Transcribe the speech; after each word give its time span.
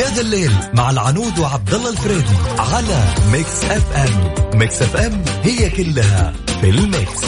يا 0.00 0.08
ذا 0.08 0.20
الليل 0.20 0.50
مع 0.74 0.90
العنود 0.90 1.38
وعبد 1.38 1.74
الله 1.74 1.90
الفريدي 1.90 2.36
على 2.58 3.04
Mix 3.32 3.64
FM. 3.64 4.58
Mix 4.58 4.82
FM 4.82 5.22
هي 5.42 5.70
كلها 5.70 6.32
في 6.60 6.70
ال 6.70 6.81
mix. 6.81 7.24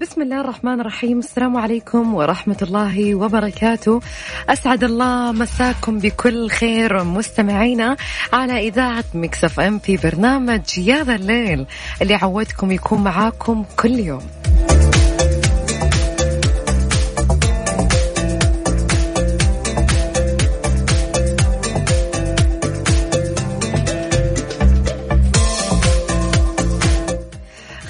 بسم 0.00 0.22
الله 0.22 0.40
الرحمن 0.40 0.80
الرحيم. 0.80 1.18
السلام 1.18 1.56
عليكم 1.56 2.14
ورحمة 2.14 2.56
الله 2.62 3.14
وبركاته. 3.14 4.00
أسعد 4.48 4.84
الله 4.84 5.32
مساكم 5.32 5.98
بكل 5.98 6.50
خير. 6.50 7.04
مستمعينا 7.04 7.96
على 8.32 8.68
إذاعة 8.68 9.04
Mix 9.14 9.60
FM 9.60 9.78
في 9.78 9.96
برنامج 9.96 10.78
يا 10.78 11.04
ذا 11.04 11.14
الليل 11.14 11.66
اللي 12.02 12.14
عودكم 12.14 12.72
يكون 12.72 13.04
معاكم 13.04 13.64
كل 13.76 13.98
يوم. 13.98 14.22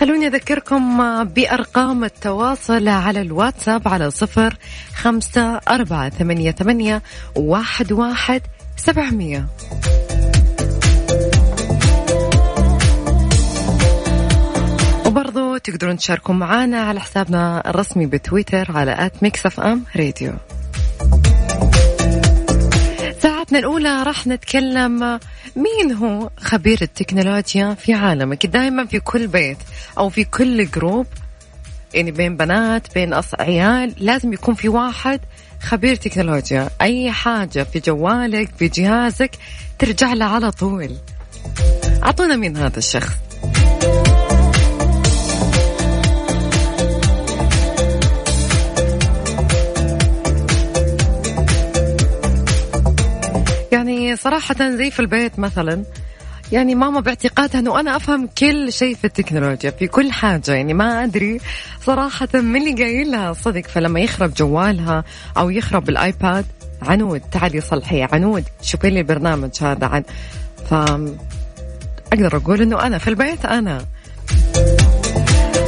خلوني 0.06 0.26
أذكركم 0.26 1.24
بأرقام 1.24 2.04
التواصل 2.04 2.88
على 2.88 3.20
الواتساب 3.20 3.88
على 3.88 4.10
صفر 4.10 4.56
خمسة 4.94 5.56
أربعة 5.56 6.08
ثمانية, 6.08 6.50
ثمانية 6.50 7.02
واحد, 7.36 7.92
واحد 7.92 8.42
سبعمية. 8.76 9.46
وبرضو 15.06 15.56
تقدرون 15.56 15.96
تشاركون 15.96 16.38
معنا 16.38 16.80
على 16.80 17.00
حسابنا 17.00 17.70
الرسمي 17.70 18.06
بتويتر 18.06 18.72
على 18.72 19.06
at 19.06 19.22
Mix 19.22 19.46
FM 19.46 19.84
Radio. 19.96 20.32
ساعتنا 23.46 23.58
الأولى 23.58 24.02
راح 24.02 24.26
نتكلم 24.26 25.20
مين 25.56 25.92
هو 25.92 26.30
خبير 26.38 26.78
التكنولوجيا 26.82 27.74
في 27.74 27.94
عالمك 27.94 28.46
دائما 28.46 28.86
في 28.86 29.00
كل 29.00 29.26
بيت 29.26 29.56
أو 29.98 30.08
في 30.08 30.24
كل 30.24 30.70
جروب 30.70 31.06
يعني 31.94 32.10
بين 32.10 32.36
بنات 32.36 32.94
بين 32.94 33.12
أص 33.12 33.34
عيال 33.40 33.94
لازم 33.98 34.32
يكون 34.32 34.54
في 34.54 34.68
واحد 34.68 35.20
خبير 35.62 35.96
تكنولوجيا. 35.96 36.70
أي 36.82 37.10
حاجة 37.12 37.62
في 37.62 37.80
جوالك 37.80 38.50
في 38.58 38.68
جهازك 38.68 39.30
ترجع 39.78 40.12
له 40.12 40.24
على 40.24 40.50
طول. 40.50 40.96
أعطونا 42.02 42.36
مين 42.36 42.56
هذا 42.56 42.78
الشخص. 42.78 43.14
صراحة 54.16 54.76
زي 54.76 54.90
في 54.90 55.00
البيت 55.00 55.38
مثلا 55.38 55.82
يعني 56.52 56.74
ماما 56.74 57.00
باعتقادها 57.00 57.60
إنه 57.60 57.80
أنا 57.80 57.96
أفهم 57.96 58.28
كل 58.38 58.72
شيء 58.72 58.94
في 58.94 59.04
التكنولوجيا 59.04 59.70
في 59.70 59.86
كل 59.86 60.12
حاجة 60.12 60.52
يعني 60.54 60.74
ما 60.74 61.04
أدري 61.04 61.40
صراحة 61.82 62.28
من 62.34 62.56
اللي 62.56 62.84
قايل 62.84 63.10
لها 63.10 63.32
صدق 63.32 63.66
فلما 63.66 64.00
يخرب 64.00 64.34
جوالها 64.34 65.04
أو 65.36 65.50
يخرب 65.50 65.88
ال 65.88 66.00
iPad 66.00 66.46
عنود 66.82 67.20
تعالي 67.20 67.60
صلحي 67.60 68.02
عنود 68.02 68.44
شوفي 68.62 68.90
لي 68.90 69.00
البرنامج 69.00 69.50
هذا 69.60 69.86
عن 69.86 70.02
ف 70.70 70.74
أقدر 72.12 72.36
أقول 72.36 72.62
إنه 72.62 72.86
أنا 72.86 72.98
في 72.98 73.08
البيت 73.08 73.44
أنا. 73.44 73.84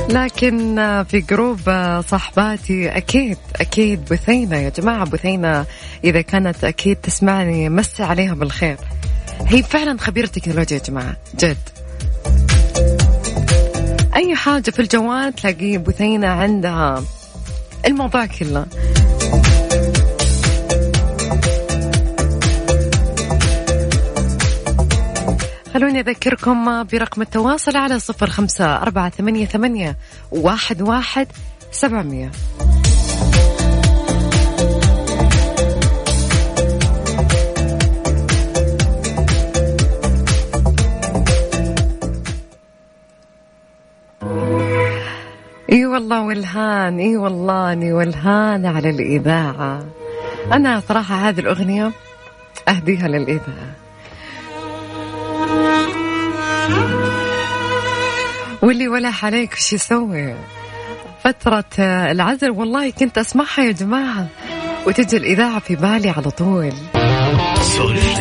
لكن 0.09 0.77
في 1.09 1.21
group 1.21 1.61
صاحباتي 2.09 2.89
أكيد 2.89 3.39
أكيد 3.57 4.05
بثينة 4.05 4.57
يا 4.57 4.69
جماعة 4.69 5.05
بثينة. 5.05 5.67
إذا 6.05 6.21
كانت 6.21 6.65
أكيد 6.65 6.97
تسمعني 6.97 7.69
مسي 7.69 8.03
عليها 8.03 8.35
بالخير 8.35 8.77
هي 9.47 9.63
فعلا 9.63 9.99
خبيرة 9.99 10.27
تكنولوجيا 10.27 10.77
يا 10.79 10.83
جماعة 10.83 11.17
جد. 11.35 11.57
أي 14.17 14.35
حاجة 14.35 14.71
في 14.71 14.83
الجوال 14.83 15.33
تلاقي 15.33 15.79
بثينة 15.79 16.29
عندها. 16.29 17.05
الموضوع 17.87 18.27
كله. 18.27 18.67
خلوني 25.75 26.01
أذكركم 26.01 26.85
برقم 26.85 27.23
التواصل 27.23 27.77
على 27.77 27.99
صفر 27.99 28.31
خمسة 28.31 28.77
أربعة 28.77 29.11
ثمانية, 29.11 29.47
ثمانية 29.47 29.97
واحد, 30.31 30.83
واحد 30.83 31.27
سبعمية. 31.73 32.31
إي 45.73 45.87
والله 45.87 46.23
والهان 46.23 46.99
إي 46.99 47.17
والله 47.17 47.73
اني 47.73 47.93
والهان 47.93 48.67
على 48.67 48.91
الإذاعة. 48.91 49.85
أنا 50.53 50.81
صراحة 50.81 51.15
هذه 51.15 51.41
الأغنية 51.41 51.93
أهديها 52.69 53.09
للإذاعة. 53.09 53.88
واللي 58.63 58.89
ولا 58.89 59.13
عليك 59.23 59.53
وش 59.53 59.73
يسوي؟ 59.73 60.35
فترة 61.25 61.65
العزل 62.11 62.51
والله 62.51 62.91
كنت 62.91 63.19
أسمعها 63.19 63.61
يا 63.65 63.73
جماعة 63.73 64.27
وتجي 64.87 65.17
الإذاعة 65.17 65.59
في 65.59 65.77
بالي 65.77 66.11
على 66.11 66.31
طول. 66.31 66.73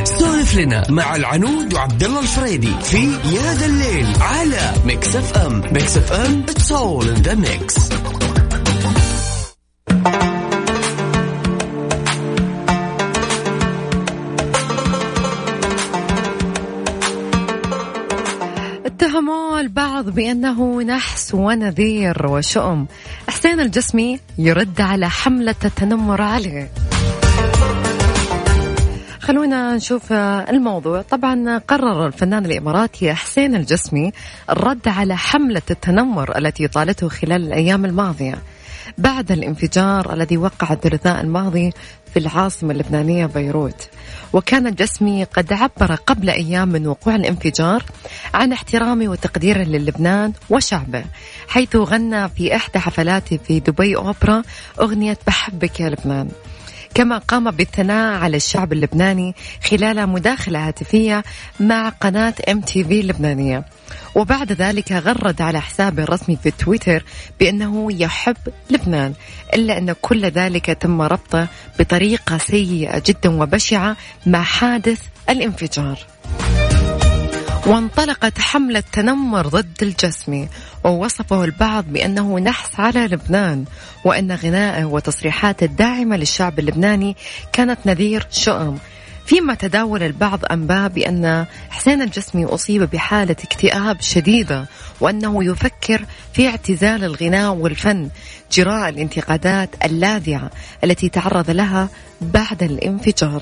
سولف 0.06 0.56
لنا 0.56 0.84
مع 0.90 1.16
العنود 1.16 1.74
وعبد 1.74 2.04
الله 2.04 2.20
الفريدي 2.20 2.74
في 2.84 2.98
يا 3.36 3.54
ذا 3.54 3.66
الليل 3.66 4.08
على 4.22 4.74
Mix 4.86 5.16
FM. 5.16 5.62
Mix 5.72 5.98
FM 5.98 6.44
it's 6.50 6.72
all 6.72 7.10
in 7.10 7.16
the 7.22 7.36
mix 7.36 7.76
البعض 19.68 20.10
بأنه 20.10 20.82
نحس 20.82 21.34
ونذير 21.34 22.28
وشؤم. 22.28 22.88
حسين 23.30 23.60
الجسمي 23.60 24.20
يرد 24.38 24.82
على 24.82 25.10
حملة 25.10 25.56
التنمر 25.66 26.22
عليه. 26.22 26.72
خلونا 29.20 29.76
نشوف 29.76 30.14
الموضوع. 30.14 31.02
طبعا 31.02 31.58
قرر 31.58 32.08
الفنان 32.08 32.46
الإماراتي 32.46 33.14
حسين 33.14 33.56
الجسمي 33.56 34.12
الرد 34.50 34.88
على 34.88 35.18
حملة 35.18 35.62
التنمر 35.72 36.38
التي 36.38 36.68
طالته 36.68 37.10
خلال 37.10 37.48
الأيام 37.48 37.86
الماضية. 37.86 38.36
بعد 38.98 39.32
الانفجار 39.32 40.14
الذي 40.14 40.38
وقع 40.38 40.74
الثلاثاء 40.74 41.22
الماضي 41.22 41.74
في 42.14 42.20
العاصمة 42.20 42.72
اللبنانية 42.72 43.26
بيروت. 43.26 43.90
وكان 44.34 44.68
الجسمي 44.68 45.24
قد 45.24 45.54
عبر 45.54 45.96
قبل 45.96 46.30
أيام 46.30 46.68
من 46.68 46.88
وقوع 46.88 47.16
الانفجار 47.16 47.84
عن 48.34 48.54
احترامه 48.54 49.08
وتقديره 49.08 49.64
للبنان 49.64 50.34
وشعبه 50.50 51.04
حيث 51.48 51.76
غنى 51.76 52.30
في 52.30 52.56
إحدى 52.56 52.80
حفلاته 52.80 53.40
في 53.48 53.60
دبي 53.60 53.96
أوبرا 53.96 54.44
أغنية 54.82 55.18
بحبك 55.28 55.80
يا 55.80 55.90
لبنان. 55.90 56.30
كما 56.98 57.18
قام 57.18 57.52
بالثناء 57.52 58.18
على 58.18 58.38
الشعب 58.38 58.74
اللبناني 58.74 59.36
خلال 59.64 60.10
مداخلة 60.10 60.68
هاتفية 60.68 61.24
مع 61.60 61.90
قناة 61.90 62.34
ام 62.52 62.62
تي 62.62 62.84
في 62.84 63.00
اللبنانية. 63.00 63.66
وبعد 64.16 64.52
ذلك 64.52 64.92
غرد 64.92 65.42
على 65.42 65.62
حسابه 65.62 66.04
الرسمي 66.04 66.38
في 66.44 66.52
تويتر 66.52 67.04
بأنه 67.40 67.88
يحب 67.92 68.38
لبنان 68.70 69.14
إلا 69.54 69.78
أن 69.78 69.96
كل 70.02 70.26
ذلك 70.26 70.66
تم 70.66 71.02
ربطه 71.02 71.48
بطريقة 71.80 72.38
سيئة 72.38 73.04
جدا 73.06 73.42
وبشعة 73.42 73.96
مع 74.26 74.44
حادث 74.44 75.02
الانفجار. 75.30 76.00
وانطلقت 77.68 78.40
حملة 78.40 78.84
تنمر 78.92 79.48
ضد 79.48 79.78
الجسمي 79.82 80.50
ووصفه 80.84 81.44
البعض 81.44 81.86
بأنه 81.86 82.40
نحس 82.40 82.80
على 82.80 83.00
لبنان 83.00 83.66
وأن 84.06 84.32
غنائه 84.32 84.86
وتصريحاته 84.86 85.64
الداعمة 85.64 86.18
للشعب 86.18 86.60
اللبناني 86.60 87.16
كانت 87.54 87.80
نذير 87.86 88.28
شؤم. 88.32 88.78
فيما 89.26 89.54
تداول 89.54 90.04
البعض 90.04 90.40
أنباء 90.52 90.88
بأن 90.88 91.46
حسين 91.70 92.02
الجسمي 92.02 92.46
أصيب 92.46 92.82
بحالة 92.82 93.36
اكتئاب 93.44 94.02
شديدة 94.02 94.66
وأنه 95.02 95.44
يفكر 95.44 96.06
في 96.34 96.48
اعتزال 96.48 97.04
الغناء 97.04 97.54
والفن 97.54 98.10
جراء 98.52 98.90
الانتقادات 98.90 99.70
اللاذعة 99.86 100.52
التي 100.84 101.10
تعرض 101.10 101.50
لها 101.50 101.90
بعد 102.22 102.64
الانفجار. 102.64 103.42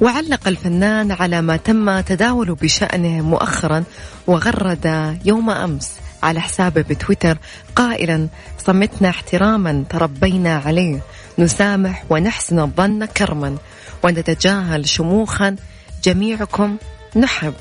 وعلق 0.00 0.48
الفنان 0.48 1.12
على 1.12 1.42
ما 1.42 1.56
تم 1.56 2.00
تداوله 2.00 2.54
بشأنه 2.54 3.22
مؤخرا 3.22 3.84
وغرد 4.26 5.16
يوم 5.24 5.50
أمس 5.50 5.92
على 6.22 6.40
حسابه 6.40 6.82
بتويتر 6.82 7.38
قائلا 7.76 8.28
صمتنا 8.58 9.08
احتراما 9.08 9.84
تربينا 9.90 10.56
عليه. 10.66 11.00
نسامح 11.38 12.04
ونحسن 12.10 12.58
الظن 12.58 13.04
كرما. 13.04 13.56
ونتجاهل 14.02 14.88
شموخا. 14.88 15.56
جميعكم 16.04 16.76
نحب. 17.16 17.54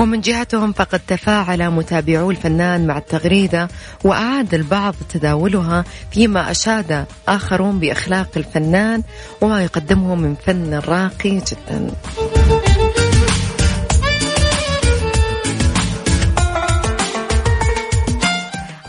ومن 0.00 0.20
جهتهم 0.20 0.72
فقد 0.72 1.00
تفاعل 1.06 1.70
متابعو 1.70 2.30
الفنان 2.30 2.86
مع 2.86 2.98
التغريدة 2.98 3.68
وأعاد 4.04 4.54
البعض 4.54 4.94
تداولها 5.08 5.84
فيما 6.12 6.50
أشاد 6.50 7.06
آخرون 7.28 7.78
بأخلاق 7.78 8.30
الفنان 8.36 9.02
وما 9.40 9.64
يقدمه 9.64 10.14
من 10.14 10.34
فن 10.46 10.74
راقي 10.74 11.30
جدا. 11.30 11.90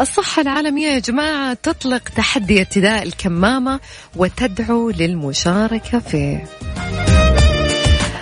الصحة 0.02 0.42
العالمية 0.42 0.88
يا 0.88 1.00
جماعة 1.00 1.54
تطلق 1.64 2.10
تحدي 2.10 2.60
ارتداء 2.60 3.04
الكمامة 3.04 3.80
وتدعو 4.16 4.90
للمشاركة 4.90 6.00
فيه. 6.00 6.46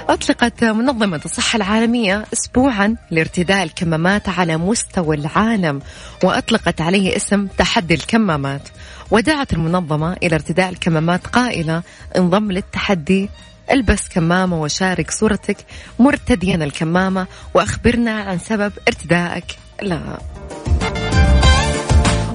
أطلقت 0.09 0.63
منظمة 0.63 1.21
الصحة 1.25 1.57
العالمية 1.57 2.25
أسبوعا 2.33 2.95
لارتداء 3.11 3.63
الكمامات 3.63 4.29
على 4.29 4.57
مستوى 4.57 5.15
العالم 5.15 5.81
وأطلقت 6.23 6.81
عليه 6.81 7.15
اسم 7.15 7.47
تحدي 7.47 7.94
الكمامات. 7.94 8.61
ودعت 9.11 9.53
المنظمة 9.53 10.13
إلى 10.13 10.35
ارتداء 10.35 10.69
الكمامات 10.69 11.27
قائلة 11.27 11.83
انضم 12.17 12.51
للتحدي 12.51 13.29
البس 13.71 14.09
كمامة 14.09 14.61
وشارك 14.61 15.11
صورتك 15.11 15.57
مرتديا 16.00 16.55
الكمامة 16.55 17.27
وأخبرنا 17.53 18.12
عن 18.12 18.39
سبب 18.39 18.73
ارتدائك. 18.88 19.45
لها 19.81 20.19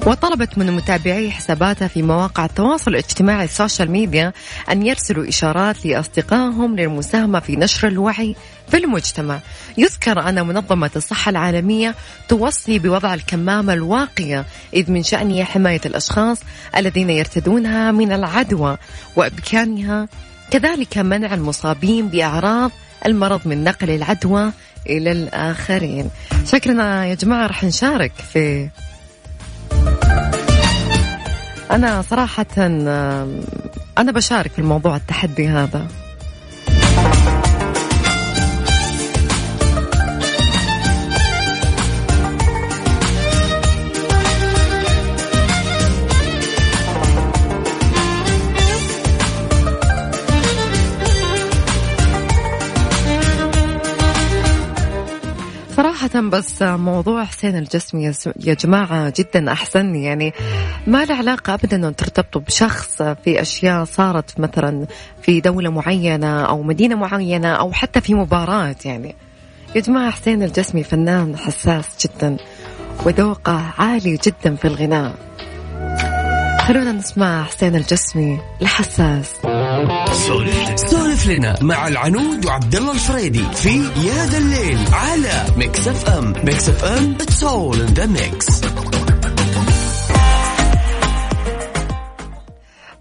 وطلبت 0.05 0.57
من 0.57 0.71
متابعي 0.71 1.31
حساباتها 1.31 1.87
في 1.87 2.01
مواقع 2.01 2.45
التواصل 2.45 2.91
الاجتماعي 2.91 3.45
السوشيال 3.45 3.91
ميديا 3.91 4.33
أن 4.71 4.85
يرسلوا 4.85 5.29
إشارات 5.29 5.85
لأصدقائهم 5.85 6.75
للمساهمة 6.75 7.39
في 7.39 7.55
نشر 7.55 7.87
الوعي 7.87 8.35
في 8.67 8.77
المجتمع. 8.77 9.39
يذكر 9.77 10.29
أن 10.29 10.47
منظمة 10.47 10.91
الصحة 10.95 11.29
العالمية 11.29 11.95
توصي 12.27 12.79
بوضع 12.79 13.13
الكمامة 13.13 13.73
الواقية 13.73 14.45
إذ 14.73 14.91
من 14.91 15.03
شأنها 15.03 15.43
حماية 15.43 15.81
الأشخاص 15.85 16.37
الذين 16.77 17.09
يرتدونها 17.09 17.91
من 17.91 18.11
العدوى 18.11 18.77
وإمكانها 19.15 20.07
كذلك 20.51 20.97
منع 20.97 21.33
المصابين 21.33 22.07
بأعراض 22.07 22.71
المرض 23.05 23.41
من 23.45 23.63
نقل 23.63 23.89
العدوى 23.89 24.51
إلى 24.89 25.11
الآخرين. 25.11 26.09
شكرا 26.45 27.03
يا 27.03 27.15
جماعة 27.15 27.47
رح 27.47 27.63
نشارك 27.63 28.11
في 28.33 28.69
أنا 31.71 32.01
صراحة 32.01 32.45
أنا 33.97 34.11
بشارك 34.11 34.51
في 34.51 34.59
الموضوع 34.59 34.95
التحدي 34.95 35.47
هذا. 35.47 35.87
بس 56.13 56.61
موضوع 56.61 57.23
حسين 57.23 57.57
الجسمي 57.57 58.11
يا 58.39 58.53
جماعة 58.53 59.13
جدا 59.17 59.51
أحسن. 59.51 59.95
يعني 59.95 60.33
ما 60.87 61.05
له 61.05 61.15
علاقة 61.15 61.53
أبدا 61.53 61.87
أن 61.87 61.95
ترتبطوا 61.95 62.41
بشخص 62.41 63.01
في 63.01 63.41
أشياء 63.41 63.83
صارت 63.83 64.39
مثلا 64.39 64.87
في 65.21 65.41
دولة 65.41 65.69
معينة 65.69 66.41
أو 66.41 66.61
مدينة 66.63 66.95
معينة 66.95 67.47
أو 67.47 67.71
حتى 67.71 68.01
في 68.01 68.13
مباراة. 68.13 68.75
يعني 68.85 69.15
يا 69.75 69.81
جماعة 69.81 70.11
حسين 70.11 70.43
الجسمي 70.43 70.83
فنان 70.83 71.37
حساس 71.37 71.85
جدا 72.05 72.37
وذوقه 73.05 73.61
عالي 73.77 74.19
جدا 74.25 74.55
في 74.55 74.65
الغناء. 74.65 75.15
خلونا 76.61 76.91
نسمع 76.91 77.43
حسين 77.43 77.75
الجسمي 77.75 78.39
الحساس. 78.61 79.31
سولف 80.75 81.27
لنا. 81.27 81.55
مع 81.61 81.87
العنود 81.87 82.45
وعبد 82.45 82.75
الله 82.75 82.91
الفريدي 82.91 83.43
في 83.53 83.77
يا 84.07 84.25
ذا 84.25 84.37
الليل 84.37 84.77
على 84.93 85.45
Mix 85.57 85.87
FM 85.87 86.33
Mix 86.43 86.69
FM 86.69 87.15
it's 87.21 87.43
all 87.43 87.81
in 87.81 87.85
the 87.93 88.05
mix 88.05 88.61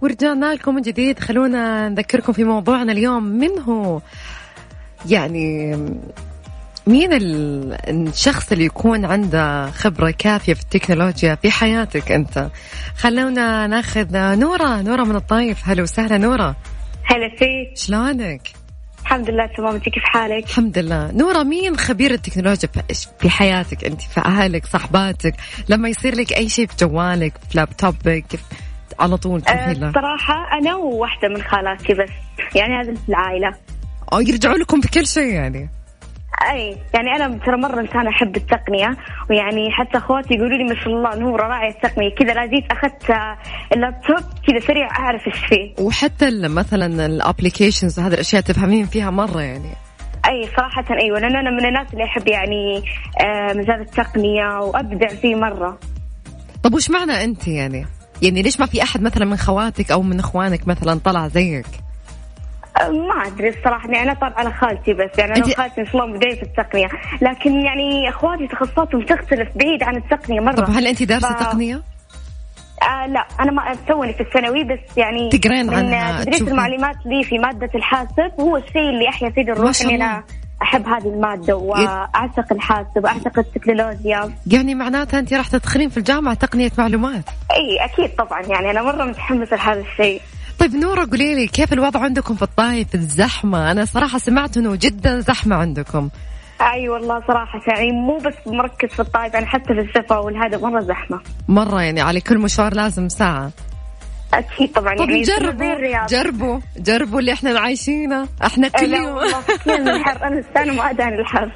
ورجعنا 0.03 0.55
لكم 0.55 0.75
من 0.75 0.83
جديد. 0.83 1.19
خلونا 1.19 1.89
نذكركم 1.89 2.33
في 2.33 2.45
موضوعنا 2.45 2.93
اليوم. 2.93 3.23
من 3.25 3.59
هو؟ 3.59 4.01
يعني 5.09 5.77
مين 6.87 7.09
الشخص 7.13 8.53
اللي 8.53 8.65
يكون 8.65 9.05
عنده 9.05 9.71
خبرة 9.71 10.11
كافية 10.11 10.55
في 10.55 10.63
التكنولوجيا 10.63 11.35
في 11.35 11.51
حياتك 11.51 12.13
أنت؟ 12.13 12.49
خلونا 12.97 13.67
ناخذ 13.67 14.07
نورة. 14.13 14.83
نورة 14.83 15.03
من 15.05 15.17
الطايف. 15.17 15.69
هلا 15.69 15.83
وسهلا 15.83 16.19
نورة. 16.19 16.57
هلا 17.05 17.29
فيك. 17.39 17.77
شلونك؟ 17.77 18.49
الحمد 19.03 19.31
لله 19.31 19.47
تمام. 19.57 19.75
انت 19.75 19.85
كيف 19.85 20.03
حالك؟ 20.05 20.45
الحمد 20.45 20.79
لله. 20.79 21.13
نورة 21.13 21.43
مين 21.43 21.77
خبير 21.77 22.11
التكنولوجيا 22.11 22.69
في 23.19 23.31
حياتك 23.31 23.85
أنت؟ 23.85 24.01
في 24.01 24.21
أهلك 24.21 24.67
صحباتك؟ 24.67 25.35
لما 25.69 25.89
يصير 25.89 26.15
لك 26.15 26.33
أي 26.33 26.49
شيء 26.49 26.67
في 26.67 26.87
جوالك 26.87 27.33
في 27.51 27.59
لابتوبك 27.59 28.25
على 29.01 29.17
طول 29.17 29.43
تروحي 29.43 29.71
أه 29.71 29.75
صراحة 29.75 30.59
أنا 30.61 30.75
وواحدة 30.77 31.29
من 31.29 31.43
خالاتي 31.43 31.95
بس. 31.95 32.11
يعني 32.55 32.75
هذا 32.75 32.95
في 32.95 33.09
العائلة. 33.09 33.55
أو 34.13 34.21
يرجعوا 34.21 34.59
لكم 34.59 34.81
في 34.81 34.89
كل 34.89 35.07
شيء 35.07 35.33
يعني. 35.35 35.71
أي 36.51 36.77
يعني 36.95 37.11
أنا 37.17 37.39
ترى 37.39 37.57
مرة 37.57 37.81
انسانه 37.81 38.11
أحب 38.11 38.37
التقنية 38.37 38.97
ويعني 39.31 39.71
حتى 39.71 39.99
أخواتي 39.99 40.35
يقولوا 40.35 40.59
لي 40.59 40.65
ما 40.65 40.75
شاء 40.75 40.89
الله 40.89 41.17
نوره 41.17 41.47
راعيه 41.47 41.71
التقنية. 41.71 42.15
كذا 42.15 42.35
لا 42.35 42.47
جيت 42.47 42.65
أخذت 42.73 43.17
اللابتوب 43.73 44.21
كذا 44.47 44.59
سريع 44.59 44.89
أعرف 44.99 45.27
إيش 45.27 45.39
فيه. 45.39 45.85
وحتى 45.85 46.49
مثلا 46.49 47.07
ال 47.07 47.14
applications 47.14 48.01
هذه 48.01 48.15
الأشياء 48.15 48.43
تفهمين 48.43 48.87
فيها 48.87 49.11
مرة 49.11 49.41
يعني. 49.41 49.71
أي 50.29 50.49
صراحة 50.57 50.85
أيوه 51.03 51.19
لأن 51.19 51.37
أنا 51.37 51.51
من 51.51 51.67
الناس 51.67 51.93
اللي 51.93 52.05
أحب 52.05 52.29
يعني 52.29 52.83
آه، 53.21 53.53
مجال 53.53 53.81
التقنية 53.81 54.59
وأبدع 54.59 55.09
فيه 55.09 55.35
مرة. 55.35 55.79
طب 56.63 56.75
وش 56.75 56.91
معنى 56.91 57.25
أنت 57.25 57.49
يعني؟ 57.49 57.87
يعني 58.23 58.43
ليش 58.43 58.61
ما 58.61 58.67
في 58.67 58.83
أحد 58.83 59.03
مثلا 59.03 59.25
من 59.25 59.37
خواتك 59.37 59.91
أو 59.91 60.03
من 60.03 60.19
إخوانك 60.19 60.69
مثلا 60.69 61.01
طلع 61.05 61.29
زيك؟ 61.29 61.67
ما 62.83 63.27
أدري 63.27 63.49
الصراحة. 63.49 63.89
يعني 63.89 64.03
أنا 64.03 64.15
طالعه 64.15 64.39
على 64.39 64.53
خالتي 64.53 64.93
بس 64.93 65.19
يعني 65.19 65.37
أنا 65.37 65.47
وخالتي 65.47 65.81
ان 65.81 65.87
شاء 65.87 66.05
الله 66.05 66.17
بداية 66.17 66.37
في 66.37 66.43
التقنية. 66.43 66.89
لكن 67.21 67.61
يعني 67.61 68.09
اخواتي 68.09 68.47
تخصصاتهم 68.47 69.03
تختلف 69.03 69.49
بعيد 69.57 69.83
عن 69.83 69.97
التقنية 69.97 70.41
مرة. 70.41 70.55
طب 70.55 70.71
هل 70.71 70.87
أنت 70.87 71.03
دارسة 71.03 71.35
ف... 71.35 71.41
تقنية؟ 71.41 71.83
آه 72.83 73.07
لا 73.07 73.27
أنا 73.41 73.53
ما 73.53 73.77
توني 73.89 74.13
في 74.13 74.21
الثانوي 74.21 74.65
بس 74.65 74.97
يعني 74.97 75.29
تقرين 75.29 75.75
عن 75.75 76.25
تدريس 76.25 76.43
المعلومات 76.43 76.97
لي 77.07 77.25
في 77.25 77.39
مادة 77.39 77.71
الحاسب. 77.75 78.33
هو 78.41 78.57
الشيء 78.57 78.91
اللي 78.91 79.09
أحيا 79.09 79.31
فيه 79.31 79.43
الروح 79.43 79.73
إني 79.85 79.95
أنا 79.95 80.25
أحب 80.63 80.89
هذه 80.89 81.09
المادة 81.09 81.57
واعشق 81.57 82.53
الحاسب 82.53 83.05
واعشق 83.05 83.39
التكنولوجيا. 83.39 84.33
يعني 84.47 84.75
معناتها 84.75 85.19
أنت 85.19 85.35
راح 85.35 85.49
تدخلين 85.49 85.89
في 85.89 85.97
الجامعة 85.97 86.35
تقنية 86.35 86.71
معلومات. 86.79 87.25
إي 87.51 87.85
أكيد 87.85 88.11
طبعا. 88.17 88.43
يعني 88.43 88.71
أنا 88.71 88.83
مرة 88.83 89.05
متحمسة 89.05 89.57
لهذا 89.57 89.81
الشيء. 89.81 90.21
طيب 90.59 90.75
نورة 90.75 91.09
قولي 91.11 91.35
لي 91.35 91.47
كيف 91.47 91.73
الوضع 91.73 92.01
عندكم 92.01 92.35
في 92.35 92.43
الطايف 92.43 92.95
الزحمة؟ 92.95 93.71
أنا 93.71 93.85
صراحة 93.85 94.19
سمعت 94.19 94.57
أنه 94.57 94.77
جدا 94.81 95.21
زحمة 95.21 95.57
عندكم. 95.57 96.11
أي 96.61 96.89
والله 96.89 97.23
صراحة 97.27 97.61
يعني 97.69 97.93
مو 97.93 98.17
بس 98.17 98.35
مركز 98.47 98.89
في 98.89 99.01
الطايف 99.01 99.35
يعني 99.35 99.47
حتى 99.47 99.75
في 99.75 99.81
الشفا 99.81 100.19
والهذا 100.19 100.59
مرة 100.59 100.81
زحمة. 100.81 101.21
مرة 101.49 101.83
يعني 101.83 102.01
على 102.01 102.21
كل 102.21 102.39
مشوار 102.39 102.75
لازم 102.75 103.09
ساعة. 103.09 103.51
أكيد 104.35 104.73
طبعا. 104.73 104.97
طب 104.97 105.11
يعني 105.11 105.23
جربوا 105.23 106.07
جربوا 106.07 106.61
جربوا 106.77 107.21
اللي 107.21 107.33
إحنا 107.33 107.61
عايشينه. 107.61 108.29
إحنا 108.45 108.69
كل 108.69 108.95
يوم. 108.95 109.17
والله 109.17 109.97
الحر. 109.97 110.27
أنا 110.57 110.73
ما 110.73 110.91
اداني 110.91 111.21
الحر. 111.21 111.53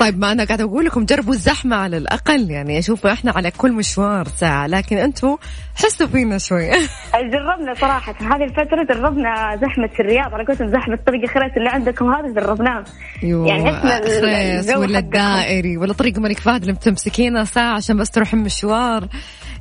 طيب 0.00 0.18
ما 0.18 0.32
أنا 0.32 0.44
قاعدة 0.44 0.64
أقول 0.64 0.84
لكم 0.84 1.04
جربوا 1.04 1.32
الزحمة 1.32 1.76
على 1.76 1.96
الأقل. 1.96 2.50
يعني 2.50 2.78
أشوف 2.78 3.06
إحنا 3.06 3.32
على 3.36 3.50
كل 3.50 3.72
مشوار 3.72 4.26
ساعة 4.28 4.66
لكن 4.66 4.96
أنتم 4.98 5.36
حسوا 5.74 6.06
فينا 6.06 6.38
شوي. 6.38 6.70
جربنا 7.32 7.74
صراحة. 7.74 8.14
هذه 8.20 8.44
الفترة 8.44 8.84
جربنا 8.84 9.56
زحمة 9.56 9.90
الرياض. 10.00 10.34
أنا 10.34 10.44
كنت 10.44 10.62
زحمة 10.62 10.98
طريق 11.06 11.26
خريس 11.26 11.52
اللي 11.56 11.68
عندكم 11.68 12.14
هذا 12.14 12.34
جربناه 12.40 12.84
يعني 13.22 13.70
إحنا 13.70 14.00
خريس 14.00 14.76
ولا 14.76 14.98
الدائري 14.98 15.76
ولا 15.76 15.92
طريق 15.92 16.16
الملك 16.16 16.38
فهد 16.38 16.60
اللي 16.60 16.72
بتمسكينه 16.72 17.44
ساعة 17.44 17.74
عشان 17.74 17.96
بس 17.96 18.10
تروحين 18.10 18.38
مشوار 18.38 19.08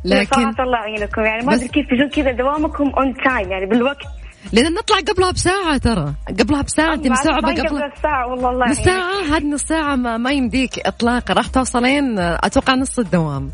لكن 0.05 0.25
صراحة 0.25 0.63
الله 0.63 0.77
يعينكم. 0.77 1.21
يعني 1.21 1.45
ما 1.45 1.53
أدري 1.53 1.67
كيف 1.67 1.87
تجون 1.87 2.09
كذا 2.09 2.31
دوامكم 2.31 2.89
on 2.89 3.13
time 3.13 3.51
يعني 3.51 3.65
بالوقت. 3.65 4.20
لأن 4.53 4.73
نطلع 4.73 4.97
قبلها 4.97 5.31
بساعة 5.31 5.77
ترى. 5.77 6.13
قبلها 6.39 6.61
بساعة 6.61 6.93
أنت 6.93 7.07
مستوعبة 7.07 7.37
قبل 7.37 7.67
قبل 7.67 7.83
الساعة 7.83 8.27
والله 8.27 8.49
الله 8.49 8.65
نص. 8.71 8.79
ساعة 8.79 9.35
هاد 9.35 9.45
نص 9.45 9.63
ساعة 9.63 9.95
ما, 9.95 10.17
ما 10.17 10.31
يمديك 10.31 10.79
إطلاقا 10.79 11.33
راح 11.33 11.47
توصلين 11.47 12.19
أتوقع 12.19 12.75
نص 12.75 12.99
الدوام. 12.99 13.51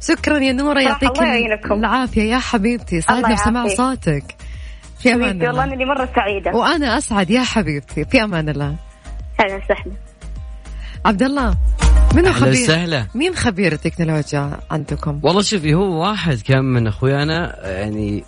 شكرا 0.00 0.38
يا 0.38 0.52
نورة 0.52 0.80
صح، 0.80 0.86
يعطيك 0.86 1.10
الله 1.10 1.26
يعينكم. 1.26 1.74
العافية 1.74 2.22
يا 2.22 2.38
حبيبتي. 2.38 3.00
سعدنا 3.00 3.34
بسماع. 3.34 3.68
صوتك. 3.68 4.24
في 4.98 5.12
والله 5.12 5.30
الله. 5.30 5.64
إني 5.64 5.84
مرة 5.84 6.08
سعيدة. 6.16 6.50
وأنا 6.50 6.98
أسعد 6.98 7.30
يا 7.30 7.42
حبيبتي. 7.42 8.04
في 8.04 8.24
أمان 8.24 8.48
الله. 8.48 8.76
هلا 9.40 9.56
وسهلا. 9.56 9.92
عبد 11.04 11.22
الله 11.22 11.56
منو 12.14 12.28
أهلا 12.28 12.32
خبير؟ 12.32 12.52
وسهلا. 12.52 13.06
مين 13.14 13.34
خبير 13.34 13.72
التكنولوجيا 13.72 14.58
عندكم؟ 14.70 15.20
والله 15.22 15.42
شوفي 15.42 15.74
هو 15.74 16.02
واحد 16.02 16.40
كان 16.40 16.64
من 16.64 16.86
أخويانا 16.86 17.68
يعني 17.68 18.24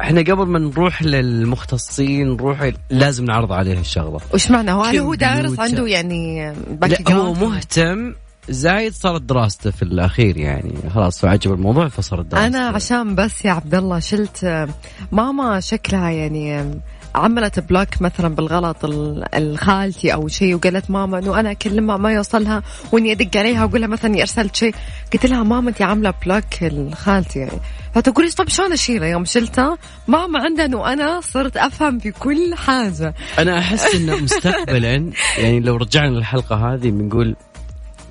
إحنا 0.00 0.20
قبل 0.20 0.46
ما 0.46 0.58
نروح 0.58 1.02
للمختصين 1.02 2.28
نروح 2.28 2.70
لازم 2.90 3.24
نعرض 3.24 3.52
عليه 3.52 3.80
الشغلة. 3.80 4.20
وش 4.34 4.50
معنى؟ 4.50 4.70
هو 4.70 4.82
هل 4.82 4.98
هو 4.98 5.14
دارس. 5.14 5.60
عنده 5.60 5.86
يعني 5.86 6.54
لا 6.82 7.12
هو 7.12 7.34
مهتم. 7.34 8.14
زايد 8.48 8.92
صارت 8.92 9.22
دراسته 9.22 9.70
في 9.70 9.82
الأخير 9.82 10.36
يعني. 10.36 10.74
خلاص 10.94 11.24
عجب 11.24 11.52
الموضوع 11.52 11.88
فصارت 11.88 12.26
دراسته. 12.26 12.46
أنا 12.46 12.68
عشان 12.68 13.14
بس 13.14 13.44
يا 13.44 13.50
عبد 13.50 13.74
الله 13.74 13.98
شلت 13.98 14.68
ماما 15.12 15.60
شكلها 15.60 16.10
يعني 16.10 16.80
عملت 17.14 17.60
block 17.60 18.02
مثلا 18.02 18.34
بالغلط 18.34 18.84
ال- 18.84 19.24
الخالتي 19.34 20.14
أو 20.14 20.28
شيء 20.28 20.54
وقالت 20.54 20.90
ماما 20.90 21.18
إنه 21.18 21.40
أنا 21.40 21.50
اكلمها 21.50 21.96
ما 21.96 22.12
يوصلها 22.12 22.62
وإني 22.92 23.12
أدق 23.12 23.36
عليها 23.36 23.64
وأقول 23.64 23.80
لها 23.80 23.88
مثلا 23.88 24.10
إني 24.10 24.20
أرسلت 24.20 24.56
شيء 24.56 24.74
قلت 25.12 25.26
لها 25.26 25.42
ماما 25.42 25.70
أنت 25.70 25.82
عاملة 25.82 26.14
block 26.26 26.62
الخالتي 26.62 27.38
يعني. 27.38 27.60
فتقول 27.94 28.24
لي 28.24 28.30
طب 28.30 28.48
شلون 28.48 28.72
اشيله 28.72 29.06
يوم 29.06 29.24
شلتها 29.24 29.78
ماما 30.08 30.38
عندها 30.42 30.64
إنه 30.64 30.92
أنا 30.92 31.20
صرت 31.20 31.56
أفهم 31.56 31.98
في 31.98 32.10
كل 32.10 32.54
حاجة. 32.54 33.14
أنا 33.38 33.58
أحس 33.58 33.94
إنه 33.94 34.16
مستقبلا 34.24 35.12
يعني 35.38 35.60
لو 35.60 35.76
رجعنا 35.76 36.16
للحلقة 36.16 36.56
هذه 36.74 36.90
بنقول 36.90 37.36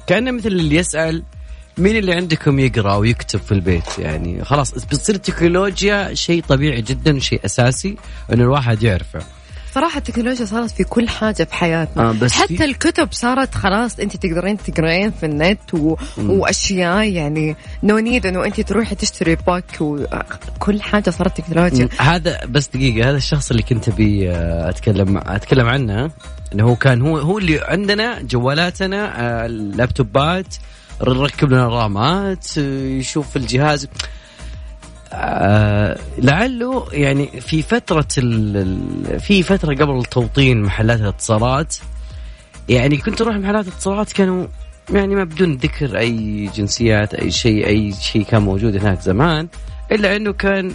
كأنه 0.08 0.32
مثل 0.32 0.48
اللي 0.48 0.76
يسأل 0.76 1.24
مين 1.80 1.98
اللي 1.98 2.14
عندكم 2.14 2.60
يقرأ 2.60 2.96
ويكتب 2.96 3.40
في 3.40 3.52
البيت؟ 3.52 4.00
يعني 4.00 4.44
خلاص 4.46 4.74
بتصير 4.74 5.16
التكنولوجيا 5.16 6.14
شيء 6.14 6.44
طبيعي 6.50 6.82
جدا 6.82 7.20
شيء 7.20 7.42
أساسي 7.46 7.96
إنه 8.34 8.44
الواحد 8.44 8.84
يعرفه. 8.84 9.20
صراحة 9.76 9.98
التكنولوجيا 9.98 10.46
صارت 10.46 10.72
في 10.72 10.84
كل 10.84 11.10
حاجة 11.10 11.44
في 11.44 11.54
حياتنا. 11.54 12.10
آه، 12.10 12.12
بس 12.12 12.32
حتى 12.34 12.58
في- 12.58 12.66
الكتب 12.66 13.08
صارت 13.12 13.56
خلاص 13.56 14.00
أنت 14.00 14.16
تقدرين 14.18 14.58
تقرين 14.58 15.12
في 15.12 15.26
النت 15.26 15.74
و... 15.74 15.96
وأشياء 16.18 17.04
يعني 17.10 17.56
no 17.84 17.98
need 17.98 18.26
إنه 18.26 18.46
أنت 18.46 18.62
تروحي 18.62 18.96
تشتري 18.96 19.36
book 19.36 19.64
وكل 19.82 20.82
حاجة 20.82 21.10
صارت 21.10 21.42
تكنولوجيا. 21.42 21.90
هذا 22.00 22.46
بس 22.46 22.68
دقيقة 22.68 23.10
هذا 23.10 23.18
الشخص 23.18 23.50
اللي 23.52 23.64
كنت 23.64 23.90
أبي 23.90 24.32
آه، 24.32 24.70
اتكلم 24.70 25.18
أتكلم 25.18 25.68
عنه 25.68 26.12
إنه 26.54 26.64
هو 26.64 26.76
كان 26.76 27.02
هو 27.02 27.18
هو 27.18 27.38
اللي 27.38 27.60
عندنا 27.62 28.22
جوالاتنا 28.22 29.20
آه، 29.22 29.46
اللابتوبات 29.46 30.56
نركب 31.08 31.52
لنا 31.52 31.68
رامات 31.68 32.58
يشوف 32.58 33.38
الجهاز. 33.38 33.88
آه 35.14 36.00
لعله 36.18 36.88
يعني 36.92 37.42
في 37.42 37.62
فترة 37.62 38.08
في 39.20 39.44
فترة 39.44 39.76
قبل 39.76 40.06
توطين 40.06 40.62
محلات 40.62 41.00
الاتصالات 41.00 41.76
يعني 42.70 42.98
كنت 42.98 43.22
أروح 43.22 43.36
محلات 43.36 43.68
الاتصالات 43.68 44.12
كانوا 44.12 44.48
يعني 44.90 45.16
ما 45.16 45.24
بدون 45.24 45.54
ذكر 45.56 45.98
أي 45.98 46.50
جنسيات 46.56 47.14
أي 47.14 47.32
شيء 47.32 47.68
أي 47.68 47.94
شيء 48.02 48.24
كان 48.24 48.42
موجود 48.42 48.76
هناك 48.76 49.02
زمان 49.02 49.48
إلا 49.92 50.16
إنه 50.16 50.34
كان 50.34 50.72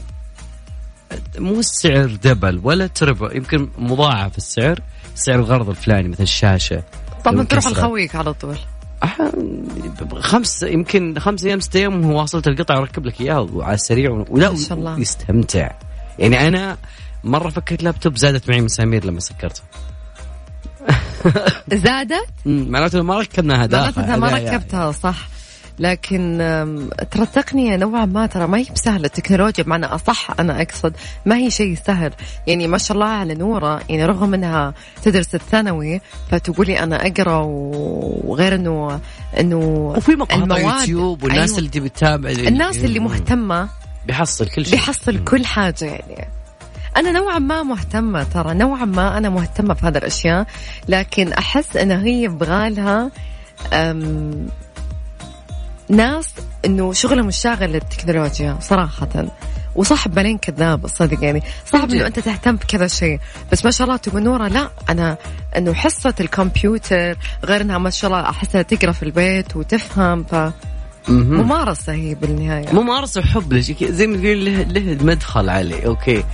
مو 1.39 1.59
السعر 1.59 2.07
دبل 2.07 2.61
ولا 2.63 2.87
تربل 2.87 3.37
يمكن 3.37 3.69
مضاعف 3.79 4.39
السعر 4.39 4.81
سعر 5.15 5.39
الغرض 5.39 5.69
الفلاني 5.69 6.09
مثل 6.09 6.23
الشاشة. 6.23 6.83
طبعا 7.25 7.37
لو 7.37 7.43
تروح. 7.43 7.67
لخويك 7.67 8.15
على 8.15 8.35
طول. 8.35 8.57
خمس 10.21 10.63
يمكن 10.63 11.19
خمس 11.19 11.45
أيام 11.45 11.61
ست 11.61 11.77
أيام 11.77 12.05
وهو 12.05 12.21
واصلت 12.21 12.49
القطعه 12.49 12.81
وركب 12.81 13.07
لك 13.07 13.21
إياها 13.21 13.39
وعلى 13.39 13.75
السريع 13.75 14.11
و- 14.11 14.25
ولا 14.29 14.51
ما 14.51 14.57
شاء 14.57 14.79
الله. 14.79 14.99
يستمتع. 14.99 15.71
يعني 16.19 16.49
أنا 16.49 16.77
مرة 17.25 17.49
فكيت 17.49 17.83
لابتوب 17.83 18.17
زادت 18.17 18.49
معي 18.51 18.61
مسامير 18.61 19.05
لما 19.05 19.21
سكرته. 19.21 19.63
زادت؟ 21.73 22.27
معناته 22.73 23.03
ما 23.03 23.19
ركبناها 23.21 23.67
داخل 23.67 24.01
معناته 24.21 24.45
ما. 24.45 24.51
ركبتها 24.51 24.93
صح. 24.93 25.29
لكن 25.79 26.39
ترى 27.11 27.23
التقنية 27.23 27.77
نوعا 27.77 28.05
ما 28.07 28.27
ترى 28.27 28.47
ما 28.47 28.59
هي 28.59 28.67
بسهلة 28.75 29.07
التكنولوجيا 29.07 29.65
بمعنى 29.65 29.87
أصح 29.87 30.41
أنا 30.41 30.63
أقصد 30.63 30.93
ما 31.27 31.37
هي 31.37 31.51
شيء 31.51 31.77
سهل. 31.87 32.13
يعني 32.47 32.67
ما 32.67 32.79
شاء 32.79 32.95
الله 32.95 33.07
على 33.07 33.35
نورة 33.35 33.81
يعني 33.89 34.05
رغم 34.07 34.35
أنها 34.35 34.75
تدرس 35.03 35.35
الثانوي 35.35 36.01
فتقولي 36.31 36.83
أنا 36.83 37.07
أقرأ 37.07 37.43
وغير 38.25 38.55
أنه 38.55 39.01
أنه 39.41 39.59
وفي 39.97 40.13
مقاطع 40.17 40.59
يوتيوب 40.59 41.25
والناس 41.25 41.49
أيوة. 41.49 41.59
اللي 41.59 41.71
تبي 41.71 41.89
تتابع 41.89 42.31
الناس 42.31 42.79
اللي 42.79 42.99
مهتمة 42.99 43.69
بيحصل 44.07 44.49
كل 44.49 44.67
شيء. 44.67 44.75
بيحصل 44.75 45.25
كل 45.25 45.47
حاجة 45.47 45.85
يعني. 45.85 46.29
أنا 46.97 47.13
نوعا 47.13 47.39
ما 47.39 47.63
مهتمة 47.63 48.23
ترى 48.23 48.55
نوعا 48.55 48.85
ما 48.85 49.19
أنا 49.19 49.29
مهتمة 49.29 49.75
في 49.75 49.87
هذه 49.87 49.99
الأشياء 49.99 50.47
لكن 50.89 51.33
أحس 51.33 51.77
أن 51.77 51.91
هي 51.91 52.23
يبغالها 52.23 53.11
ناس 55.89 56.29
إنه 56.65 56.93
شغلهم 56.93 57.29
الشاغل 57.29 57.73
للتكنولوجيا 57.73 58.57
صراحة. 58.61 59.09
وصح 59.75 60.09
بلين 60.09 60.39
كذاب 60.39 60.85
الصدق 60.85 61.25
يعني. 61.25 61.43
صعب 61.67 61.91
إنه 61.91 62.07
أنت 62.07 62.19
تهتم 62.19 62.57
بكذا 62.57 62.87
شيء. 62.87 63.21
بس 63.53 63.65
ما 63.65 63.71
شاء 63.71 63.87
الله 63.87 63.97
تقول 63.97 64.23
نورة 64.23 64.49
لا 64.49 64.71
أنا 64.89 65.17
إنه 65.57 65.75
حصة 65.75 66.15
الكمبيوتر 66.21 67.17
غير 67.45 67.61
إنها 67.61 67.79
ما 67.79 67.91
شاء 67.91 68.11
الله 68.11 68.31
احسها 68.31 68.63
تقرأ 68.63 68.93
في 68.93 69.03
البيت 69.03 69.57
وتفهم 69.57 70.25
فممارسه 71.09 71.93
هي 71.93 72.15
بالنهاية. 72.15 72.73
ممارسة 72.73 73.21
وحب 73.21 73.55
زي 73.83 74.07
ما 74.07 74.17
تقول 74.17 74.45
له, 74.45 74.63
له 74.63 75.05
مدخل 75.05 75.49
عليه 75.49 75.87
أوكي. 75.87 76.25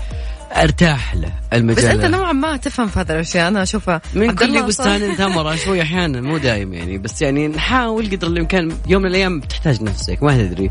أرتاح 0.53 1.15
له 1.15 1.33
المجال. 1.53 1.99
بس 1.99 2.05
أنت 2.05 2.05
نوعا 2.05 2.33
ما 2.33 2.57
تفهم 2.57 2.89
في 2.89 3.01
هذه 3.01 3.13
الأشياء. 3.13 3.49
أنا 3.49 3.63
أشوفها 3.63 4.01
من 4.15 4.35
كل 4.35 4.63
بستان 4.63 5.15
ثمرة 5.15 5.55
شوي 5.55 5.83
أحيانا 5.83 6.21
مو 6.21 6.39
دايم 6.39 6.75
يعني 6.75 6.99
بس 6.99 7.23
يعني 7.23 7.49
نحاول 7.49 8.11
قدر 8.11 8.27
الإمكان. 8.27 8.73
يوم 8.89 9.03
من 9.03 9.09
الأيام 9.09 9.41
بتحتاج 9.41 9.83
نفسك 9.83 10.23
ما 10.23 10.37
تدري. 10.37 10.71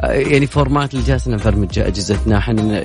آه، 0.00 0.12
يعني 0.12 0.46
format 0.46 0.94
اللي 0.94 1.04
جالسنا 1.04 1.36
نبرمج 1.36 1.78
أجهزتنا 1.78 2.38
إحنا 2.38 2.84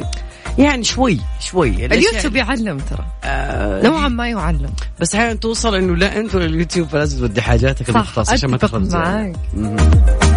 يعني 0.58 0.84
شوي 0.84 1.20
شوي. 1.40 1.86
اليوتيوب 1.86 2.36
يعلم 2.36 2.78
ترى. 2.78 3.06
آه، 3.24 3.84
نوعا 3.84 4.08
ما 4.08 4.30
يعلم. 4.30 4.74
بس 5.00 5.16
أحيانا 5.16 5.34
توصل 5.34 5.76
إنه 5.76 5.96
لا 5.96 6.20
أنت 6.20 6.36
ولا 6.36 6.46
اليوتيوب 6.46 6.88
فلازم 6.88 7.20
تودي 7.20 7.42
حاجاتك 7.42 7.90
المختصة 7.90 8.34
عشان 8.34 8.50
ما 8.50 8.58
تخرج 8.58 8.84
زيادة. 8.84 9.06
معاك. 9.06 10.33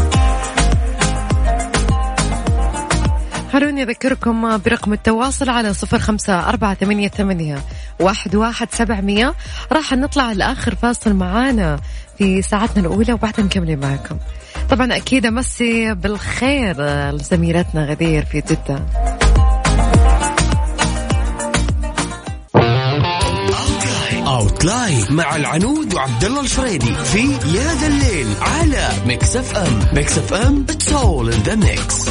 خلوني 3.56 3.82
أذكركم 3.82 4.58
برقم 4.58 4.92
التواصل 4.92 5.50
على 5.50 5.74
صفر 5.74 5.98
خمسة 5.98 6.48
أربعة 6.48 6.74
ثمانية 6.74 7.08
ثمانية 7.08 7.58
واحد 8.00 8.34
واحد 8.34 8.68
سبعمية. 8.72 9.34
راح 9.72 9.92
نطلع 9.92 10.32
لآخر 10.32 10.74
فاصل 10.74 11.14
معانا 11.14 11.80
في 12.18 12.42
ساعتنا 12.42 12.80
الأولى 12.80 13.12
وبعدها 13.12 13.44
مكملين 13.44 13.78
معكم. 13.78 14.16
طبعا 14.70 14.96
أكيد 14.96 15.26
أمسي 15.26 15.94
بالخير 15.94 16.76
لزميلتنا 17.10 17.84
غدير 17.84 18.24
في 18.24 18.40
جدة. 18.40 18.86
outline 24.26 25.04
مع 25.10 25.36
العنود 25.36 25.94
وعبد 25.94 26.24
الله 26.24 26.40
الفريدي 26.40 26.94
في 26.94 27.32
يا 27.58 27.74
ذا 27.74 27.86
الليل 27.86 28.26
على 28.40 28.88
Mix 29.06 29.36
FM 29.36 29.80
Mix 29.92 30.18
FM 30.18 30.66
it's 30.70 30.92
all 30.92 31.32
in 31.32 31.40
the 31.42 31.54
mix 31.54 32.08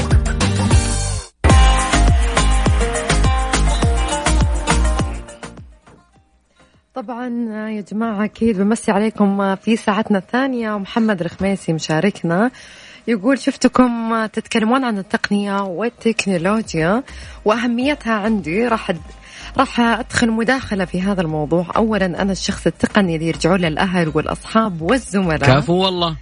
طبعا 7.08 7.30
يا 7.70 7.82
جماعة 7.82 8.26
أكيد 8.26 8.58
بمسي 8.58 8.92
عليكم 8.92 9.56
في 9.56 9.76
ساعتنا 9.76 10.18
الثانية. 10.18 10.74
ومحمد 10.74 11.24
رخميسي 11.24 11.74
مشاركنا 11.74 12.52
يقول 13.08 13.40
شفتكم 13.40 14.26
تتكلمون 14.26 14.84
عن 14.84 14.98
التقنية 14.98 15.64
والتكنولوجيا 15.64 17.04
وأهميتها 17.46 18.14
عندي. 18.14 18.68
راح 18.68 18.92
راح 19.58 19.80
أدخل 19.80 20.32
مداخلة 20.32 20.86
في 20.86 21.02
هذا 21.02 21.22
الموضوع. 21.22 21.66
أولا 21.76 22.06
أنا 22.06 22.32
الشخص 22.32 22.68
التقني 22.68 23.16
اللي 23.16 23.28
يرجعون 23.28 23.60
للأهل 23.60 24.12
والأصحاب 24.14 24.82
والزملاء. 24.82 25.60
كفو 25.60 25.74
والله. 25.74 26.16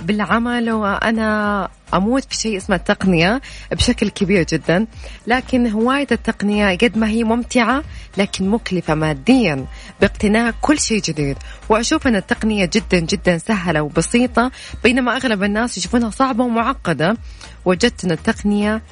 بالعمل 0.00 0.70
وأنا 0.70 1.68
أموت 1.94 2.24
في 2.24 2.34
شيء 2.34 2.56
اسمه 2.56 2.76
التقنية 2.76 3.40
بشكل 3.72 4.08
كبير 4.08 4.42
جدا. 4.42 4.86
لكن 5.26 5.70
هواية 5.70 6.06
التقنية 6.12 6.76
قد 6.76 6.98
ما 6.98 7.08
هي 7.08 7.24
ممتعة 7.24 7.82
لكن 8.16 8.48
مكلفة 8.48 8.94
ماديا 8.94 9.66
باقتناء 10.00 10.54
كل 10.60 10.80
شيء 10.80 11.00
جديد. 11.02 11.36
وأشوف 11.68 12.06
أن 12.06 12.16
التقنية 12.16 12.70
جدا 12.72 12.98
جدا 12.98 13.38
سهلة 13.38 13.82
وبسيطة 13.82 14.50
بينما 14.84 15.16
أغلب 15.16 15.42
الناس 15.42 15.78
يشوفونها 15.78 16.10
صعبة 16.10 16.44
ومعقدة. 16.44 17.16
وجدت 17.64 18.04
أن 18.04 18.10
التقنية 18.10 18.82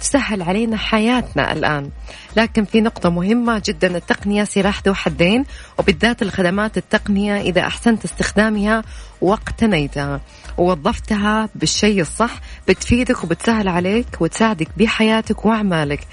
تسهل 0.00 0.42
علينا 0.42 0.76
حياتنا 0.76 1.52
الآن. 1.52 1.90
لكن 2.36 2.64
في 2.64 2.80
نقطة 2.80 3.10
مهمة 3.10 3.62
جدا 3.66 3.96
التقنية 3.96 4.44
سلاح 4.44 4.82
ذو 4.86 4.94
حدين 4.94 5.44
وبالذات 5.78 6.22
الخدمات 6.22 6.76
التقنية 6.76 7.40
إذا 7.40 7.60
أحسنت 7.60 8.04
استخدامها 8.04 8.82
واقتنيتها 9.20 10.20
ووظفتها 10.58 11.48
بالشيء 11.54 12.00
الصح 12.00 12.40
بتفيدك 12.68 13.24
وبتسهل 13.24 13.68
عليك 13.68 14.06
وتساعدك 14.20 14.68
بحياتك 14.76 15.44
وأعمالك. 15.44 16.06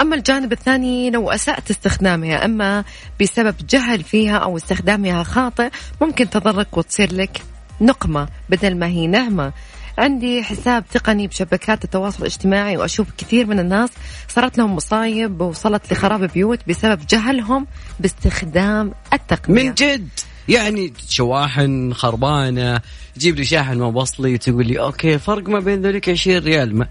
أما 0.00 0.16
الجانب 0.16 0.52
الثاني 0.52 1.10
لو 1.10 1.30
أسأت 1.30 1.70
استخدامها 1.70 2.44
أما 2.44 2.84
بسبب 3.20 3.54
جهل 3.70 4.02
فيها 4.02 4.36
أو 4.36 4.56
استخدامها 4.56 5.22
خاطئ 5.22 5.70
ممكن 6.00 6.30
تضرك 6.30 6.76
وتصير 6.76 7.12
لك 7.12 7.42
نقمة 7.80 8.28
بدل 8.48 8.76
ما 8.76 8.86
هي 8.86 9.06
نعمة 9.06 9.52
عندي 9.98 10.42
حساب 10.42 10.84
تقني 10.92 11.26
بشبكات 11.26 11.84
التواصل 11.84 12.18
الاجتماعي 12.18 12.76
وأشوف 12.76 13.08
كثير 13.18 13.46
من 13.46 13.58
الناس 13.58 13.90
صارت 14.28 14.58
لهم 14.58 14.76
مصايب 14.76 15.40
وصلت 15.40 15.92
لخراب 15.92 16.30
بيوت 16.32 16.60
بسبب 16.68 17.06
جهلهم 17.10 17.66
باستخدام 18.00 18.92
التقنية. 19.12 19.62
من 19.68 19.74
جد؟ 19.74 20.08
يعني 20.48 20.92
شواحن 21.08 21.92
خربانة 21.92 22.80
تجيب 23.14 23.36
لي 23.36 23.44
شاحن 23.44 23.78
ما 23.78 23.86
وصلي 23.86 24.34
وتقول 24.34 24.66
لي 24.66 24.80
أوكي 24.80 25.18
فرق 25.18 25.48
ما 25.48 25.60
بين 25.60 25.82
ذوليك 25.82 26.08
20 26.08 26.38
ريال. 26.38 26.76
ما 26.76 26.86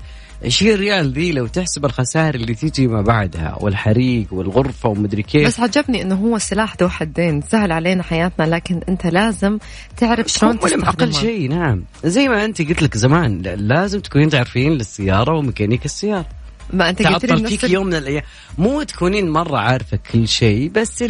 20 0.45 0.75
ريال 0.75 1.11
ذي 1.11 1.31
لو 1.31 1.47
تحسب 1.47 1.85
الخسائر 1.85 2.35
اللي 2.35 2.55
تيجي 2.55 2.87
ما 2.87 3.01
بعدها 3.01 3.57
والحريق 3.61 4.33
والغرفة 4.33 4.89
ومدري 4.89 5.23
كيف. 5.23 5.47
بس 5.47 5.59
عجبني 5.59 6.01
إنه 6.01 6.15
هو 6.15 6.37
سلاح 6.37 6.75
ذو 6.81 6.89
حدين 6.89 7.41
سهل 7.41 7.71
علينا 7.71 8.03
حياتنا 8.03 8.45
لكن 8.45 8.81
أنت 8.89 9.07
لازم 9.07 9.57
تعرف 9.97 10.27
شلون 10.27 10.59
تستخدمه. 10.59 10.89
أقل 10.89 11.13
شيء 11.13 11.49
نعم. 11.49 11.83
زي 12.03 12.27
ما 12.27 12.45
أنت 12.45 12.61
قلت 12.61 12.81
لك 12.81 12.97
زمان 12.97 13.41
لازم 13.41 13.99
تكونين 13.99 14.29
تعرفين 14.29 14.71
للسيارة 14.71 15.37
وميكانيك 15.37 15.85
السيارة. 15.85 16.29
ما 16.73 16.89
أنت 16.89 17.01
قلت 17.01 17.25
لي 17.25 17.47
فيك 17.47 17.63
يوم 17.63 17.87
من 17.87 17.93
الأيام. 17.93 18.23
مو 18.57 18.83
تكونين 18.83 19.29
مرة 19.29 19.57
عارفة 19.57 19.99
كل 20.11 20.27
شيء 20.27 20.69
بس 20.69 21.03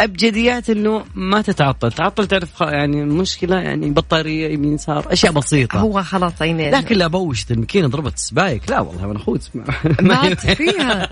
أبجديات 0.00 0.70
إنه 0.70 1.04
ما 1.14 1.42
تتعطل. 1.42 1.92
تعطل 1.92 2.26
تعرف 2.26 2.60
يعني 2.60 3.02
المشكلة 3.02 3.56
يعني 3.56 3.90
بطارية 3.90 4.54
يمين 4.54 4.74
يسار 4.74 5.12
أشياء 5.12 5.32
بسيطة. 5.32 5.78
هو 5.78 6.02
خلاص 6.02 6.42
عينين 6.42 6.74
لكن 6.74 6.96
لا 6.96 7.06
بوشت 7.06 7.50
الماكينه 7.50 7.88
ضربت 7.88 8.18
سبايك. 8.18 8.70
لا 8.70 8.80
والله 8.80 9.04
أنا 9.04 9.16
اخوت 9.16 9.50
ما 10.00 10.34
فيها. 10.60 11.08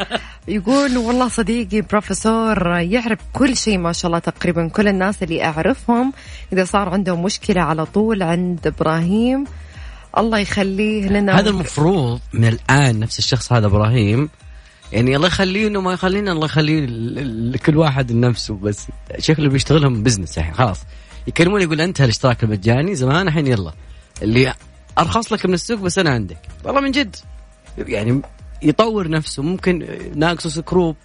يقول 0.49 0.99
والله 0.99 1.29
صديقي 1.29 1.81
بروفيسور 1.81 2.69
يعرف 2.69 3.19
كل 3.33 3.57
شيء 3.57 3.79
ما 3.79 3.93
شاء 3.93 4.07
الله 4.07 4.19
تقريبا. 4.19 4.69
كل 4.69 4.89
الناس 4.89 5.23
اللي 5.23 5.45
أعرفهم 5.45 6.13
إذا 6.53 6.65
صار 6.65 6.89
عندهم 6.89 7.23
مشكلة 7.23 7.61
على 7.61 7.87
طول 7.87 8.23
عند 8.23 8.67
إبراهيم 8.67 9.45
الله 10.19 10.39
يخليه 10.39 11.09
لنا. 11.09 11.39
هذا 11.41 11.51
المفروض 11.51 12.21
من 12.33 12.45
الآن 12.49 13.01
نفس 13.01 13.19
الشخص 13.19 13.53
هذا 13.53 13.67
إبراهيم 13.67 14.29
يعني 14.93 15.17
الله 15.17 15.27
يخليه 15.27 15.67
إنه 15.67 15.81
ما 15.81 15.93
يخلينا 15.93 16.33
الله 16.33 16.45
يخليه 16.45 16.87
لكل 17.53 17.77
واحد 17.77 18.13
لنفسه 18.13 18.55
بس 18.55 18.87
شكله 19.19 19.49
بيشتغلهم 19.49 20.03
بزنس 20.03 20.39
الحين 20.39 20.55
خلاص. 20.55 20.81
يكلمون 21.27 21.63
يقول 21.63 21.81
أنت 21.81 22.01
الاشتراك 22.01 22.45
المجاني 22.45 22.95
زمان 22.95 23.29
الحين 23.29 23.47
يلا. 23.47 23.73
اللي 24.23 24.55
أرخص 24.99 25.33
لك 25.33 25.47
من 25.47 25.55
السوق 25.55 25.79
بس 25.79 25.99
أنا 25.99 26.11
عندك. 26.11 26.39
والله 26.65 26.81
من 26.81 26.91
جد. 26.91 27.17
يعني 27.79 28.23
يطور 28.63 29.09
نفسه 29.09 29.43
ممكن 29.43 29.87
ناقصه 30.15 30.51
سكروب 30.51 30.97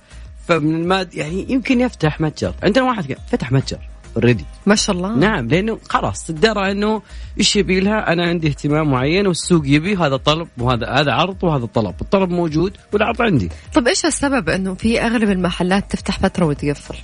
فمن 0.48 0.76
الماد 0.76 1.14
يعني 1.14 1.46
يمكن 1.50 1.82
يفتح 1.82 2.22
متجر. 2.22 2.54
عندنا 2.64 2.86
واحد 2.86 3.18
فتح 3.32 3.52
متجر. 3.52 3.90
already 4.16 4.46
ما 4.66 4.76
شاء 4.76 4.96
الله. 4.96 5.16
نعم 5.16 5.48
لأنه 5.48 5.80
خلاص 5.90 6.26
تدرى 6.26 6.72
إنه 6.72 7.02
إيش 7.40 7.56
يبي 7.56 7.80
لها؟ 7.80 8.14
أنا 8.14 8.26
عندي 8.26 8.48
اهتمام 8.48 8.92
معين 8.92 9.28
والسوق 9.28 9.64
يبي 9.66 9.96
هذا 9.96 10.18
طلب 10.18 10.48
وهذا 10.58 10.90
هذا 10.90 11.12
عرض 11.12 11.44
وهذا 11.44 11.66
طلب. 11.66 11.96
الطلب 12.02 12.30
موجود 12.30 12.78
والعرض 12.94 13.22
عندي. 13.22 13.50
طيب 13.74 13.88
إيش 13.88 14.06
السبب 14.06 14.50
إنه 14.50 14.74
في 14.74 15.02
أغلب 15.02 15.30
المحلات 15.30 15.92
تفتح 15.92 16.20
فترة 16.20 16.46
وتقفل؟ 16.46 16.96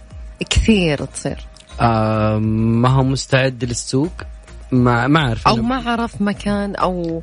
كثير 0.49 1.05
تصير. 1.05 1.37
آه 1.81 2.37
ما 2.37 2.89
هو 2.89 3.03
مستعد 3.03 3.63
للسوق؟ 3.63 4.11
ما 4.71 5.07
ما 5.07 5.19
أعرف. 5.19 5.47
أو 5.47 5.55
ما 5.55 5.89
عرف 5.91 6.21
مكان 6.21 6.75
أو 6.75 7.21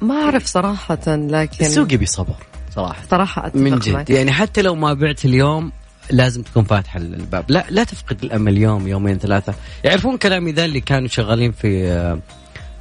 ما 0.00 0.14
أعرف 0.22 0.46
صراحة 0.46 1.06
لكن 1.06 1.64
السوق 1.64 1.92
يبي 1.92 2.06
صبر 2.06 2.34
صراحة. 2.74 3.02
صراحة 3.10 3.46
أتفق 3.46 3.56
من 3.60 3.78
جد. 3.78 3.92
معك. 3.92 4.10
يعني 4.10 4.32
حتى 4.32 4.62
لو 4.62 4.74
ما 4.74 4.92
بعت 4.92 5.24
اليوم 5.24 5.72
لازم 6.10 6.42
تكون 6.42 6.64
فاتحة 6.64 6.98
الباب. 6.98 7.44
لا 7.48 7.64
لا 7.70 7.84
تفقد 7.84 8.24
الأمل 8.24 8.58
يوم 8.58 8.88
يومين 8.88 9.18
ثلاثة. 9.18 9.54
يعرفون 9.84 10.16
كلامي 10.16 10.52
ذا 10.52 10.64
اللي 10.64 10.80
كانوا 10.80 11.08
شغالين 11.08 11.52
في 11.52 11.88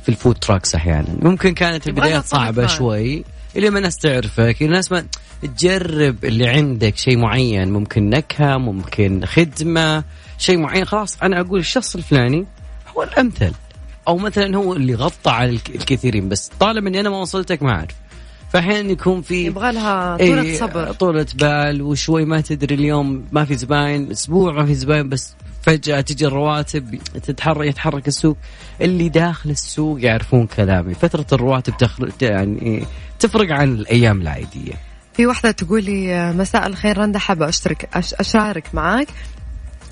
في 0.04 0.10
ال 0.10 0.15
food 0.15 0.36
trucks 0.36 0.76
أحيانا. 0.76 1.08
ممكن 1.22 1.54
كانت 1.54 1.88
البدايات 1.88 2.26
صعبة 2.26 2.68
شوي 2.68 3.24
إلى 3.56 3.70
ما 3.70 3.78
الناس 3.78 3.98
تعرفك 3.98 4.62
الناس 4.62 4.92
ما 4.92 5.06
تجرب 5.42 6.26
اللي 6.26 6.48
عندك 6.48 6.98
شيء 6.98 7.18
معين. 7.18 7.72
ممكن 7.72 8.10
نكهة 8.10 8.58
ممكن 8.58 9.26
خدمة 9.26 10.04
شيء 10.38 10.58
معين. 10.58 10.86
خلاص 10.86 11.18
أنا 11.24 11.40
أقول 11.42 11.60
الشخص 11.60 11.96
الفلاني 11.96 12.46
هو 12.98 13.04
الأمثل. 13.04 13.52
أو 14.08 14.18
مثلا 14.18 14.58
هو 14.58 14.74
اللي 14.74 14.96
غطى 14.96 15.30
على 15.32 15.50
الكثيرين. 15.50 16.30
بس 16.30 16.52
طالما 16.60 16.90
إني 16.90 17.00
أنا 17.00 17.10
ما 17.10 17.18
وصلتك 17.18 17.64
ما 17.64 17.72
أعرف. 17.72 17.96
فاحيانا 18.50 18.92
يكون 18.92 19.22
في 19.22 19.46
يبغى 19.46 19.72
لها 19.72 20.18
طولة 20.18 20.42
إيه 20.42 20.60
صبر. 20.60 20.94
طولة 20.94 21.26
بال 21.36 21.82
وشوي 21.82 22.26
ما 22.26 22.42
تدري 22.42 22.76
اليوم 22.76 23.26
ما 23.32 23.46
في 23.46 23.56
زباين 23.56 24.12
أسبوع 24.12 24.54
ما 24.54 24.66
في 24.66 24.74
زباين 24.76 25.10
بس 25.10 25.34
فجأة 25.62 26.02
تجي 26.02 26.28
الرواتب 26.28 26.96
تتحرك 27.24 27.68
يتحرك 27.68 28.08
السوق. 28.08 28.38
اللي 28.82 29.10
داخل 29.10 29.50
السوق 29.50 30.04
يعرفون 30.04 30.48
كلامي. 30.48 30.94
فترة 30.94 31.26
الرواتب 31.34 31.78
تخرج 31.78 32.12
يعني 32.22 32.86
تفرق 33.20 33.52
عن 33.52 33.74
الأيام 33.74 34.22
العادية. 34.22 34.74
في 35.14 35.26
واحدة 35.26 35.52
تقول 35.52 35.84
لي 35.84 36.34
مساء 36.34 36.68
الخير 36.68 36.98
رندا 36.98 37.20
حابة 37.20 37.50
أشترك 37.50 37.90
أش 37.94 38.14
أشارك 38.14 38.76
معاك. 38.76 39.08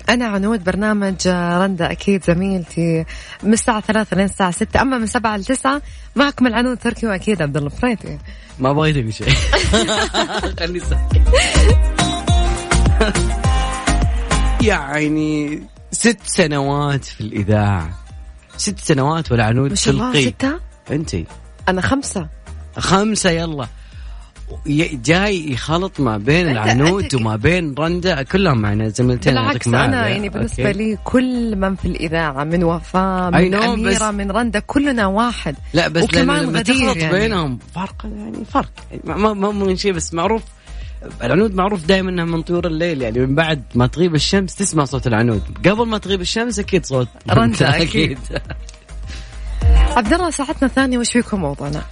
أنا 0.08 0.26
عنود 0.26 0.64
برنامج 0.64 1.28
رندا 1.28 1.90
أكيد 1.90 2.24
زميلتي. 2.24 3.04
من 3.42 3.52
الساعة 3.52 3.80
ثلاثة 3.80 4.16
لين 4.16 4.24
الساعة 4.24 4.50
ستة. 4.50 4.82
أما 4.82 4.98
من 4.98 5.06
سبعة 5.06 5.36
لتسعة 5.36 5.82
معكم 6.16 6.46
العنود 6.46 6.78
تركي 6.78 7.06
وأكيد 7.06 7.42
عبد 7.42 7.56
الله. 7.56 7.68
فريدي. 7.68 8.18
ما 8.58 8.72
بغيت 8.72 8.96
أقول 8.96 9.14
شيء. 9.14 9.28
خلني 10.60 10.80
ساكت 10.80 11.22
يعني 14.62 15.62
ست 15.92 16.18
سنوات 16.24 17.04
في 17.04 17.20
الإذاعة. 17.20 17.90
ست 18.56 18.78
سنوات 18.78 19.32
والعنود 19.32 19.70
ما 19.70 19.76
شاء 19.76 19.94
الله 19.94 20.24
ستة؟ 20.30 20.60
أنت 20.90 21.16
أنا 21.68 21.80
خمسة. 21.80 22.28
خمسة 22.78 23.30
يلا. 23.30 23.68
جاي 25.04 25.52
يخلط 25.52 26.00
ما 26.00 26.18
بين 26.18 26.48
العنود 26.48 27.14
وما 27.14 27.36
بين 27.36 27.74
رندا 27.78 28.22
كلهم 28.22 28.58
معنا 28.58 28.88
زميلتين 28.88 29.34
بالعكس 29.34 29.68
أنا 29.68 30.08
يعني 30.08 30.28
بالنسبة 30.28 30.66
أوكي. 30.66 30.78
لي 30.78 30.98
كل 31.04 31.56
من 31.56 31.76
في 31.76 31.84
الإذاعة 31.84 32.44
من 32.44 32.64
وفاء 32.64 33.30
من 33.30 33.54
أميرة 33.54 34.10
من 34.10 34.30
رندا 34.30 34.58
كلنا 34.58 35.06
واحد. 35.06 35.56
لا 35.74 35.88
بس 35.88 36.14
لما 36.14 36.62
تخلط 36.62 36.96
يعني. 36.96 37.18
بينهم 37.18 37.58
فرق 37.74 38.06
يعني 38.16 38.44
فرق. 38.44 38.70
يعني 38.90 39.02
ما 39.04 39.34
ما 39.34 39.50
من 39.50 39.76
شيء 39.76 39.92
بس 39.92 40.14
معروف 40.14 40.42
العنود 41.22 41.54
معروف 41.54 41.86
دائما 41.86 42.10
إنها 42.10 42.24
من 42.24 42.42
طيور 42.42 42.66
الليل 42.66 43.02
يعني 43.02 43.18
من 43.18 43.34
بعد 43.34 43.62
ما 43.74 43.86
تغيب 43.86 44.14
الشمس 44.14 44.54
تسمع 44.54 44.84
صوت 44.84 45.06
العنود. 45.06 45.42
قبل 45.66 45.86
ما 45.86 45.98
تغيب 45.98 46.20
الشمس 46.20 46.58
أكيد 46.58 46.86
صوت 46.86 47.08
رندا 47.30 47.82
أكيد. 47.82 48.18
عبد 49.96 50.12
الله 50.12 50.30
ساعتنا 50.30 50.68
الثانية 50.68 50.98
وش 50.98 51.12
فيكم 51.12 51.40
موضوعنا؟ 51.40 51.82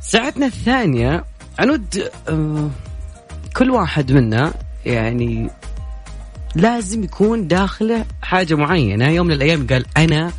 ساعتنا 0.00 0.46
الثانية 0.46 1.24
عنود 1.60 2.10
كل 3.56 3.70
واحد 3.70 4.12
منا 4.12 4.54
يعني 4.86 5.50
لازم 6.54 7.04
يكون 7.04 7.48
داخله 7.48 8.04
حاجة 8.22 8.54
معينة. 8.54 9.08
يوم 9.08 9.26
من 9.26 9.32
الأيام 9.32 9.66
قال 9.66 9.84
أنا 9.96 10.32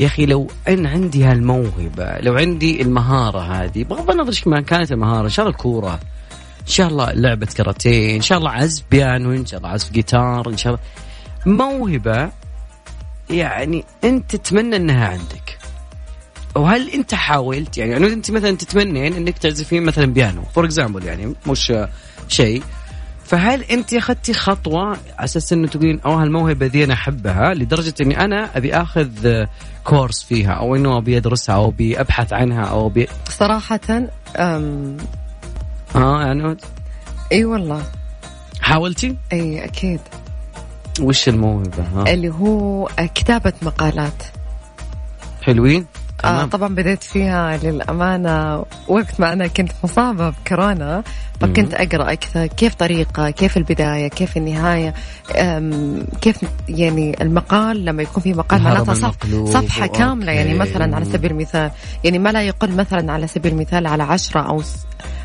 يا 0.00 0.06
أخي 0.06 0.26
لو 0.26 0.50
أن 0.68 0.86
عندي 0.86 1.24
هالموهبة 1.24 2.18
لو 2.20 2.34
عندي 2.34 2.82
المهارة 2.82 3.40
هذه 3.40 3.84
بغض 3.84 4.10
النظر 4.10 4.28
إيش 4.28 4.46
ما 4.46 4.60
كانت 4.60 4.92
المهارة 4.92 5.24
إن 5.24 5.28
شاء 5.28 5.46
الله 5.46 5.56
الكورة 5.56 6.00
إن 6.60 6.66
شاء 6.66 6.88
الله 6.88 7.12
لعبة 7.12 7.46
كاراتيه 7.46 8.16
إن 8.16 8.22
شاء 8.22 8.38
الله 8.38 8.50
عزف 8.50 8.84
بيانو 8.90 9.32
إن 9.32 9.46
شاء 9.46 9.58
الله 9.58 9.70
عزف 9.70 9.92
جيتار 9.92 10.48
إن 10.48 10.56
شاء 10.56 10.72
الله. 10.72 10.84
موهبة 11.56 12.30
يعني 13.30 13.84
أنت 14.04 14.36
تتمنى 14.36 14.76
إنها 14.76 15.08
عندك. 15.08 15.59
وهل 16.54 16.90
انت 16.90 17.14
حاولت 17.14 17.78
يعني, 17.78 17.92
يعني 17.92 18.06
انت 18.06 18.30
مثلا 18.30 18.56
تتمنين 18.56 19.14
انك 19.14 19.38
تعزفين 19.38 19.82
مثلا 19.82 20.06
بيانو 20.06 20.42
for 20.42 20.64
example 20.64 21.04
يعني 21.04 21.34
مش 21.46 21.72
شيء 22.28 22.62
فهل 23.24 23.62
انت 23.62 23.94
أخذتي 23.94 24.32
خطوة 24.32 24.86
على 24.88 24.98
أساس 25.18 25.52
إنه 25.52 25.68
تقولين 25.68 26.00
أوه 26.00 26.22
الموهبه 26.22 26.66
دي 26.66 26.84
أنا 26.84 26.94
أحبها 26.94 27.54
لدرجة 27.54 27.94
إني 28.00 28.24
أنا 28.24 28.56
أبي 28.56 28.74
آخذ 28.74 29.44
كورس 29.84 30.22
فيها 30.22 30.52
أو 30.52 30.76
إنه 30.76 30.98
أبي 30.98 31.16
أدرسها 31.16 31.54
أو 31.54 31.68
أبي 31.68 32.00
أبحث 32.00 32.32
عنها 32.32 32.64
أو 32.64 32.86
أبي 32.86 33.08
صراحة 33.28 33.80
أم... 34.36 34.96
آه 35.96 36.22
يعني 36.22 36.56
إي 37.32 37.44
والله 37.44 37.82
حاولتي؟ 38.60 39.16
إي 39.32 39.64
أكيد 39.64 40.00
وش 41.00 41.28
الموهبة؟ 41.28 41.82
ها؟ 41.94 42.12
اللي 42.12 42.28
هو 42.28 42.88
كتابة 43.14 43.52
مقالات 43.62 44.22
حلوين؟ 45.42 45.86
آه. 46.24 46.44
طبعا 46.44 46.74
بديت 46.74 47.02
فيها 47.02 47.56
للأمانة 47.56 48.64
وقت 48.88 49.20
ما 49.20 49.32
أنا 49.32 49.46
كنت 49.46 49.72
مصابة 49.84 50.30
بكورونا 50.30 51.02
فكنت 51.40 51.74
أقرأ 51.74 52.12
أكثر 52.12 52.46
كيف 52.46 52.74
طريقة 52.74 53.30
كيف 53.30 53.56
البداية 53.56 54.08
كيف 54.08 54.36
النهاية 54.36 54.94
كيف 56.20 56.44
يعني 56.68 57.22
المقال 57.22 57.84
لما 57.84 58.02
يكون 58.02 58.22
في 58.22 58.34
مقال 58.34 58.60
الهرم 58.60 58.86
معناتها 58.86 58.94
صف 58.94 59.16
صفحة. 59.44 59.86
كاملة 59.86 60.32
يعني 60.32 60.54
مثلا 60.54 60.96
على 60.96 61.04
سبيل 61.04 61.30
المثال 61.30 61.70
يعني 62.04 62.18
ما 62.18 62.32
لا 62.32 62.42
يقل 62.42 62.76
مثلا 62.76 63.12
على 63.12 63.26
سبيل 63.26 63.52
المثال 63.52 63.86
على 63.86 64.02
عشرة 64.02 64.40
أو 64.40 64.62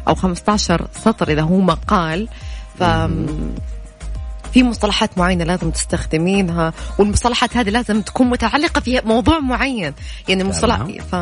أو 0.07 0.15
15 0.15 0.87
سطر 1.03 1.31
إذا 1.31 1.41
هو 1.41 1.59
مقال 1.59 2.27
ف 2.79 2.83
في 4.55 4.63
مصطلحات 4.63 5.17
معينة 5.17 5.43
لازم 5.43 5.71
تستخدمينها 5.71 6.73
والمصطلحات 6.99 7.57
هذه 7.57 7.69
لازم 7.69 8.01
تكون 8.01 8.29
متعلقة 8.29 8.81
في 8.81 9.01
موضوع 9.05 9.39
معين. 9.39 9.93
يعني 10.27 10.41
المصطلح 10.41 10.83
ف 11.11 11.15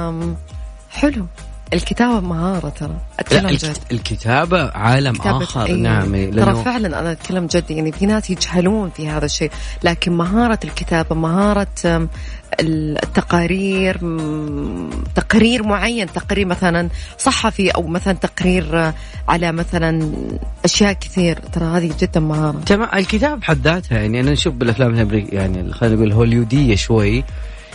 حلو. 0.92 1.26
الكتابة 1.74 2.20
مهارة 2.20 2.70
ترى. 2.70 2.98
أتكلم 3.20 3.50
جد. 3.50 3.78
الكتابة 3.92 4.72
عالم 4.72 5.14
كتابة 5.14 5.44
آخر 5.44 5.66
إيه. 5.66 5.74
نعم 5.74 6.06
ترى 6.06 6.32
لأنه 6.32 6.64
فعلا 6.64 7.00
أنا 7.00 7.12
أتكلم 7.12 7.46
جد 7.46 7.72
يعني 7.72 7.92
في 7.92 8.06
ناس 8.06 8.30
يجهلون 8.30 8.90
في 8.90 9.10
هذا 9.10 9.26
الشيء. 9.26 9.52
لكن 9.84 10.12
مهارة 10.12 10.60
الكتابة 10.64 11.16
مهارة 11.16 12.10
التقارير 12.60 13.98
تقرير 15.16 15.64
معين 15.64 16.08
تقرير 16.14 16.46
مثلا 16.46 16.90
صحفي 17.18 17.70
أو 17.70 17.88
مثلا 17.88 18.14
تقرير 18.14 18.94
على 19.28 19.52
مثلا 19.52 20.12
أشياء 20.66 20.94
كثير. 20.94 21.40
ترى 21.40 21.66
هذه 21.66 21.94
جدا 22.00 22.20
مهارة 22.20 22.60
تمام 22.66 22.90
الكتابة 22.94 23.36
بحد 23.36 23.68
ذاتها 23.68 23.98
يعني 24.00 24.20
أنا 24.20 24.32
نشوف 24.32 24.54
بالأفلام 24.54 24.94
الأمريكية 24.94 25.38
يعني 25.38 25.74
خلينا 25.74 25.96
نقول 25.96 26.12
هوليودية 26.12 26.76
شوي 26.76 27.24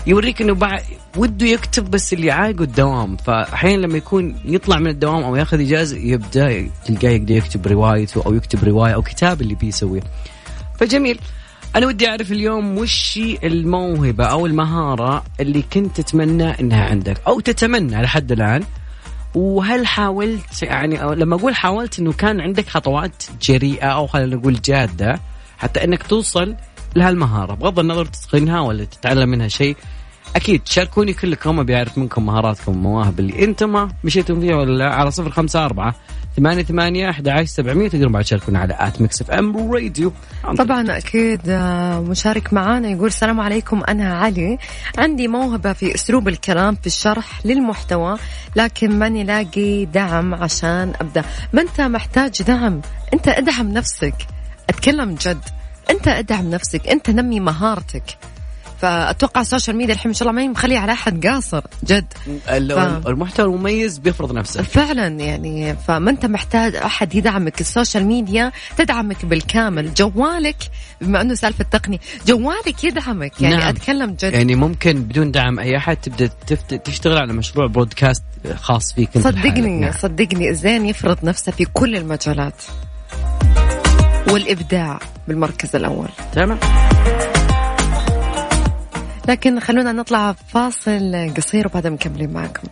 يوريك 0.06 0.42
إنه 0.42 0.54
بعد 0.54 0.82
وده 1.16 1.46
يكتب 1.46 1.90
بس 1.90 2.12
اللي 2.12 2.30
عايقه 2.30 2.62
الدوام. 2.62 3.16
فاحيانا 3.16 3.86
لما 3.86 3.98
يكون 3.98 4.36
يطلع 4.44 4.78
من 4.78 4.86
الدوام 4.86 5.22
أو 5.22 5.36
ياخذ 5.36 5.60
إجازة 5.60 5.96
يبدأ 5.96 6.68
تلقاه 6.86 7.08
يقدر 7.08 7.34
يكتب 7.34 7.66
روايته 7.66 8.22
أو 8.26 8.34
يكتب 8.34 8.64
رواية 8.64 8.94
أو 8.94 9.02
كتاب 9.02 9.40
اللي 9.40 9.54
بيسويه. 9.54 10.00
فجميل. 10.78 11.20
أنا 11.76 11.86
ودي 11.86 12.08
أعرف 12.08 12.32
اليوم 12.32 12.78
وش 12.78 13.20
الموهبة 13.44 14.24
أو 14.24 14.46
المهارة 14.46 15.24
اللي 15.40 15.62
كنت 15.62 16.00
تتمنى 16.00 16.60
إنها 16.60 16.84
عندك 16.84 17.20
أو 17.26 17.40
تتمنى 17.40 18.02
لحد 18.02 18.32
الآن؟ 18.32 18.64
وهل 19.34 19.86
حاولت 19.86 20.62
يعني 20.62 20.96
لما 20.96 21.36
أقول 21.36 21.54
حاولت 21.54 21.98
إنه 21.98 22.12
كان 22.12 22.40
عندك 22.40 22.68
خطوات 22.68 23.22
جريئة 23.42 23.86
أو 23.86 24.06
خلينا 24.06 24.36
نقول 24.36 24.60
جادة 24.60 25.20
حتى 25.58 25.84
إنك 25.84 26.02
توصل 26.02 26.54
لهالمهارة 26.96 27.54
بغض 27.54 27.78
النظر 27.78 28.04
تتقنها 28.04 28.60
ولا 28.60 28.84
تتعلم 28.84 29.28
منها 29.28 29.48
شيء 29.48 29.76
أكيد 30.36 30.62
شاركوني 30.64 31.12
كلكم 31.12 31.60
ابي 31.60 31.76
اعرف 31.76 31.98
منكم 31.98 32.26
مهاراتكم 32.26 32.72
ومواهب 32.76 33.20
اللي 33.20 33.44
أنتم 33.44 33.88
مشيتم 34.04 34.40
فيها 34.40 34.56
ولا 34.56 34.78
لا 34.78 34.94
على 34.94 35.10
صفر 35.10 35.30
خمسة 35.30 35.64
أربعة 35.64 35.94
ثمانية 36.36 36.62
ثمانية 36.62 37.10
أحد 37.10 37.28
عشر 37.28 37.44
سبعمية 37.44 37.88
تقدرون 37.88 38.12
بعد 38.12 38.24
تشاركونا 38.24 38.58
على 38.58 38.76
at 38.78 39.00
Mix 39.00 39.22
FM 39.22 39.72
Radio. 39.72 40.12
طبعا 40.58 40.96
أكيد 40.98 41.40
آه، 41.48 42.00
مشارك 42.00 42.52
معانا 42.52 42.88
يقول 42.88 43.06
السلام 43.06 43.40
عليكم 43.40 43.82
أنا 43.88 44.14
علي. 44.18 44.58
عندي 44.98 45.28
موهبة 45.28 45.72
في 45.72 45.94
أسلوب 45.94 46.28
الكلام 46.28 46.74
في 46.74 46.86
الشرح 46.86 47.46
للمحتوى 47.46 48.16
لكن 48.56 48.98
ماني 48.98 49.24
لاقي 49.24 49.84
دعم 49.84 50.34
عشان 50.34 50.92
أبدأ. 51.00 51.24
ما 51.52 51.62
أنت 51.62 51.80
محتاج 51.80 52.42
دعم؟ 52.42 52.80
أنت 53.14 53.28
ادعم 53.28 53.68
نفسك. 53.72 54.14
أتكلم 54.68 55.14
جد. 55.14 55.40
أنت 55.90 56.08
ادعم 56.08 56.50
نفسك. 56.50 56.88
أنت 56.88 57.10
نمي 57.10 57.40
مهارتك. 57.40 58.04
فأتوقع 58.80 59.40
ال 59.40 59.45
social 59.45 59.76
media 59.76 59.94
الحين 59.94 60.08
ما 60.10 60.14
شاء 60.14 60.28
الله 60.28 60.42
ما 60.42 60.48
مخليه 60.48 60.78
على 60.78 60.92
أحد 60.92 61.26
قاصر 61.26 61.62
جد. 61.84 62.12
ال- 62.48 62.72
المحتوى 63.06 63.46
المميز 63.46 63.98
بيفرض 63.98 64.32
نفسه. 64.32 64.62
فعلا 64.62 65.06
يعني 65.06 65.76
فما 65.76 66.10
أنت 66.10 66.26
محتاج 66.26 66.76
أحد 66.76 67.14
يدعمك. 67.14 67.60
ال 67.60 67.66
social 67.66 68.04
media 68.06 68.52
تدعمك 68.76 69.24
بالكامل. 69.24 69.94
جوالك 69.94 70.56
بما 71.00 71.20
أنه 71.20 71.34
سالفة 71.34 71.64
تقني 71.70 72.00
جوالك 72.26 72.84
يدعمك. 72.84 73.42
يعني 73.42 73.56
نعم. 73.56 73.68
أتكلم 73.68 74.10
جد. 74.10 74.32
يعني 74.32 74.54
ممكن 74.54 75.02
بدون 75.02 75.30
دعم 75.30 75.58
أي 75.58 75.76
أحد 75.76 75.96
تبدأ 75.96 76.30
تفت... 76.46 76.74
تشتغل 76.74 77.18
على 77.18 77.32
مشروع 77.32 77.66
broadcast 77.66 78.24
خاص 78.56 78.92
فيك 78.92 79.16
أنت. 79.16 79.24
صدقني 79.24 79.80
نعم. 79.80 79.92
صدقني. 79.92 80.50
الزين 80.50 80.86
يفرض 80.86 81.24
نفسه 81.24 81.52
في 81.52 81.64
كل 81.64 81.96
المجالات. 81.96 82.62
والإبداع 84.30 84.98
بالمركز 85.28 85.76
الأول. 85.76 86.08
تمام. 86.32 86.58
لكن 89.28 89.60
خلونا 89.60 89.92
نطلع 89.92 90.32
فاصل 90.32 91.34
قصير 91.36 91.66
وبعدها 91.66 91.90
مكملين 91.90 92.32
معكم. 92.32 92.68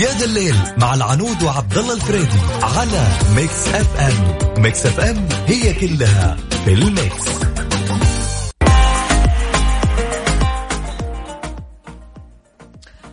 يا 0.00 0.08
ذا 0.18 0.24
الليل 0.24 0.54
مع 0.78 0.94
العنود 0.94 1.42
وعبد 1.42 1.78
الله 1.78 1.94
الفريدي 1.94 2.40
على 2.62 3.06
Mix 3.36 3.68
FM. 3.68 4.62
Mix 4.62 4.86
FM 4.86 5.28
هي 5.46 5.74
كلها 5.74 6.36
في 6.64 6.72
ال 6.72 6.87
Mix. 6.87 7.49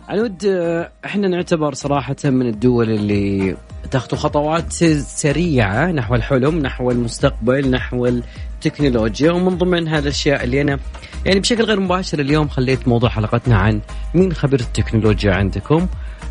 عنود 0.08 0.44
آه، 0.44 0.90
إحنا 1.04 1.28
نعتبر 1.28 1.74
صراحة 1.74 2.16
من 2.24 2.46
الدول 2.46 2.90
اللي 2.90 3.56
تخطو 3.90 4.16
خطوات 4.16 4.72
سريعة 4.72 5.86
نحو 5.92 6.14
الحلم 6.14 6.58
نحو 6.58 6.90
المستقبل 6.90 7.70
نحو 7.70 8.06
التكنولوجيا 8.06 9.32
ومن 9.32 9.58
ضمن 9.58 9.88
الأشياء 9.88 10.44
اللي 10.44 10.60
أنا 10.60 10.78
يعني 11.26 11.40
بشكل 11.40 11.64
غير 11.64 11.80
مباشر 11.80 12.18
اليوم 12.18 12.48
خليت 12.48 12.88
موضوع 12.88 13.10
حلقتنا 13.10 13.56
عن 13.56 13.80
مين 14.14 14.32
خبير 14.32 14.60
التكنولوجيا 14.60 15.34
عندكم. 15.34 15.86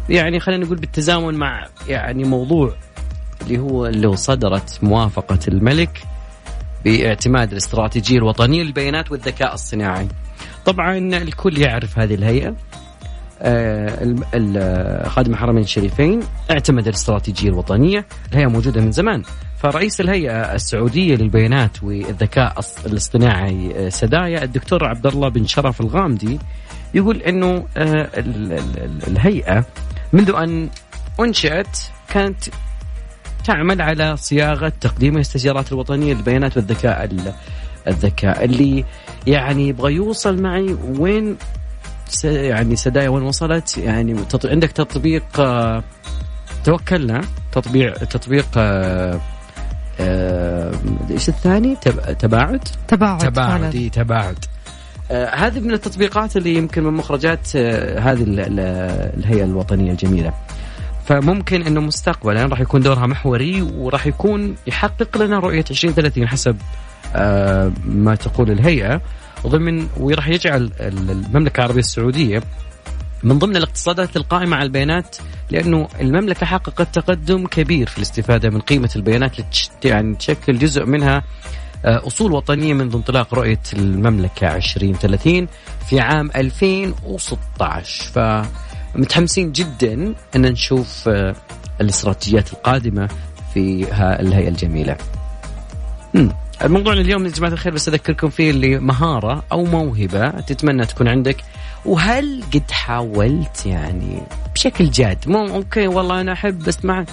يعني 0.09 0.39
خلينا 0.39 0.65
نقول 0.65 0.77
بالتزامن 0.77 1.33
مع 1.33 1.67
يعني 1.87 2.23
موضوع 2.23 2.73
اللي 3.41 3.59
هو 3.59 3.85
اللي 3.85 4.15
صدرت 4.15 4.79
موافقة 4.83 5.39
الملك 5.47 6.03
باعتماد 6.85 7.51
الاستراتيجية 7.51 8.17
الوطنية 8.17 8.63
للبيانات 8.63 9.11
والذكاء 9.11 9.53
الصناعي. 9.53 10.07
طبعا 10.65 10.97
الكل 10.97 11.57
يعرف 11.57 11.99
هذه 11.99 12.15
الهيئة. 12.15 12.55
خادم 15.09 15.31
الحرمين 15.33 15.63
الشريفين 15.63 16.19
اعتمد 16.51 16.87
الاستراتيجية 16.87 17.49
الوطنية 17.49 18.05
الهيئة 18.31 18.47
موجودة 18.47 18.81
من 18.81 18.91
زمان. 18.91 19.23
فرئيس 19.57 20.01
الهيئة 20.01 20.53
السعودية 20.53 21.15
للبيانات 21.15 21.83
والذكاء 21.83 22.59
الاصطناعي 22.85 23.71
آه، 23.75 23.89
سدايا 23.89 24.43
الدكتور 24.43 24.85
عبد 24.85 25.07
الله 25.07 25.29
بن 25.29 25.45
شرف 25.45 25.81
الغامدي 25.81 26.39
يقول 26.93 27.17
إنه 27.21 27.65
آه، 27.77 27.83
ال- 28.17 28.53
ال- 28.53 28.79
ال- 28.79 29.07
الهيئة 29.07 29.65
منذ 30.13 30.31
أن 30.35 30.69
أنشئت 31.19 31.77
كانت 32.09 32.37
تعمل 33.45 33.81
على 33.81 34.17
صياغة 34.17 34.73
تقديم 34.81 35.15
الاستشارات 35.15 35.71
الوطنية 35.71 36.13
للبيانات 36.13 36.57
والذكاء 36.57 37.03
ال- 37.03 37.33
الذكاء 37.87 38.45
اللي 38.45 38.85
يعني 39.27 39.67
يبغى 39.67 39.93
يوصل 39.93 40.41
معي 40.41 40.75
وين 40.99 41.37
يعني 42.23 42.75
سدايا 42.75 43.09
وين 43.09 43.23
وصلت؟ 43.23 43.77
يعني 43.77 44.13
تط... 44.13 44.45
عندك 44.45 44.71
تطبيق 44.71 45.39
آه، 45.39 45.83
توكلنا. 46.63 47.21
تطبيق 47.51 47.93
تطبيق 47.97 48.47
آه، 48.57 49.19
آه، 49.99 50.71
إيش 51.11 51.29
الثاني؟ 51.29 51.75
تب... 51.81 52.17
تباعد؟ 52.17 52.63
تباعد 52.87 53.17
تباعد. 53.19 53.75
إي، 53.75 53.89
تباعد. 53.89 54.37
آه، 55.11 55.35
هذه 55.35 55.59
من 55.59 55.71
التطبيقات 55.73 56.37
اللي 56.37 56.55
يمكن 56.55 56.83
من 56.83 56.93
مخرجات 56.93 57.47
آه، 57.55 57.99
هذه 57.99 58.23
ال- 58.23 58.39
ال- 58.39 58.59
الهيئة 59.19 59.43
الوطنية 59.43 59.91
الجميلة. 59.91 60.33
فممكن 61.05 61.61
إنه 61.61 61.81
مستقبلا 61.81 62.45
راح 62.45 62.59
يكون 62.59 62.81
دورها 62.81 63.07
محوري 63.07 63.61
وراح 63.61 64.07
يكون 64.07 64.55
يحقق 64.67 65.17
لنا 65.17 65.39
رؤية 65.39 65.65
2030 65.71 66.27
حسب 66.27 66.57
آه، 67.15 67.71
ما 67.85 68.15
تقول 68.15 68.51
الهيئة. 68.51 69.01
ضمن 69.47 69.87
وراح 69.97 70.27
يجعل 70.27 70.71
ال- 70.79 71.11
المملكة 71.11 71.57
العربية 71.59 71.79
السعودية 71.79 72.41
من 73.23 73.39
ضمن 73.39 73.57
الاقتصادات 73.57 74.17
القائمة 74.17 74.55
على 74.57 74.65
البيانات 74.65 75.15
لأنه 75.51 75.87
المملكة 76.01 76.45
حققت 76.45 76.95
تقدم 76.99 77.47
كبير 77.47 77.87
في 77.87 77.97
الاستفادة 77.97 78.49
من 78.49 78.59
قيمة 78.61 78.89
البيانات 78.95 79.31
يعني 79.85 80.15
تشكل 80.15 80.57
جزء 80.59 80.85
منها 80.85 81.23
آه، 81.85 82.07
أصول 82.07 82.31
وطنية 82.31 82.73
منذ 82.73 82.95
انطلاق 82.95 83.33
رؤية 83.33 83.59
المملكة 83.73 84.55
2030 84.55 85.47
في 85.89 85.99
عام 85.99 86.31
2016 86.35 88.11
فمتحمسين 88.93 89.51
جدا 89.51 90.13
أن 90.35 90.41
نشوف 90.41 91.09
آه، 91.09 91.35
الاستراتيجيات 91.81 92.53
القادمة 92.53 93.09
في 93.53 93.87
الهيئة 94.19 94.49
الجميلة. 94.49 94.97
الموضوع 96.63 96.93
اليوم 96.93 97.25
يا 97.25 97.29
جماعة 97.29 97.51
الخير 97.51 97.73
بس 97.73 97.87
أذكركم 97.87 98.29
فيه 98.29 98.49
اللي 98.49 98.79
مهارة 98.79 99.43
أو 99.51 99.65
موهبة 99.65 100.29
تتمنى 100.29 100.85
تكون 100.85 101.07
عندك. 101.07 101.37
وهل 101.85 102.43
قد 102.53 102.71
حاولت 102.71 103.65
يعني 103.65 104.21
بشكل 104.53 104.89
جاد؟ 104.89 105.17
مو 105.27 105.47
أوكي 105.47 105.87
والله 105.87 106.21
أنا 106.21 106.33
أحب 106.33 106.59
بس 106.59 106.85
مع 106.85 107.05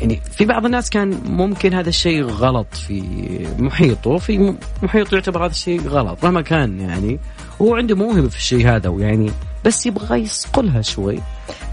يعني 0.00 0.20
في 0.30 0.44
بعض 0.44 0.64
الناس 0.64 0.90
كان 0.90 1.20
ممكن 1.24 1.74
هذا 1.74 1.88
الشيء 1.88 2.24
غلط 2.24 2.74
في 2.74 3.02
محيطه 3.58 4.18
في 4.18 4.54
محيطه 4.82 5.14
يعتبر 5.14 5.44
هذا 5.44 5.50
الشيء 5.50 5.88
غلط 5.88 6.24
مهما 6.24 6.40
كان 6.40 6.80
يعني. 6.80 7.18
هو 7.62 7.76
عنده 7.76 7.96
موهبة 7.96 8.28
في 8.28 8.36
الشيء 8.36 8.68
هذا 8.68 8.88
ويعني 8.88 9.30
بس 9.64 9.86
يبغى 9.86 10.20
يصقلها 10.20 10.82
شوي. 10.82 11.18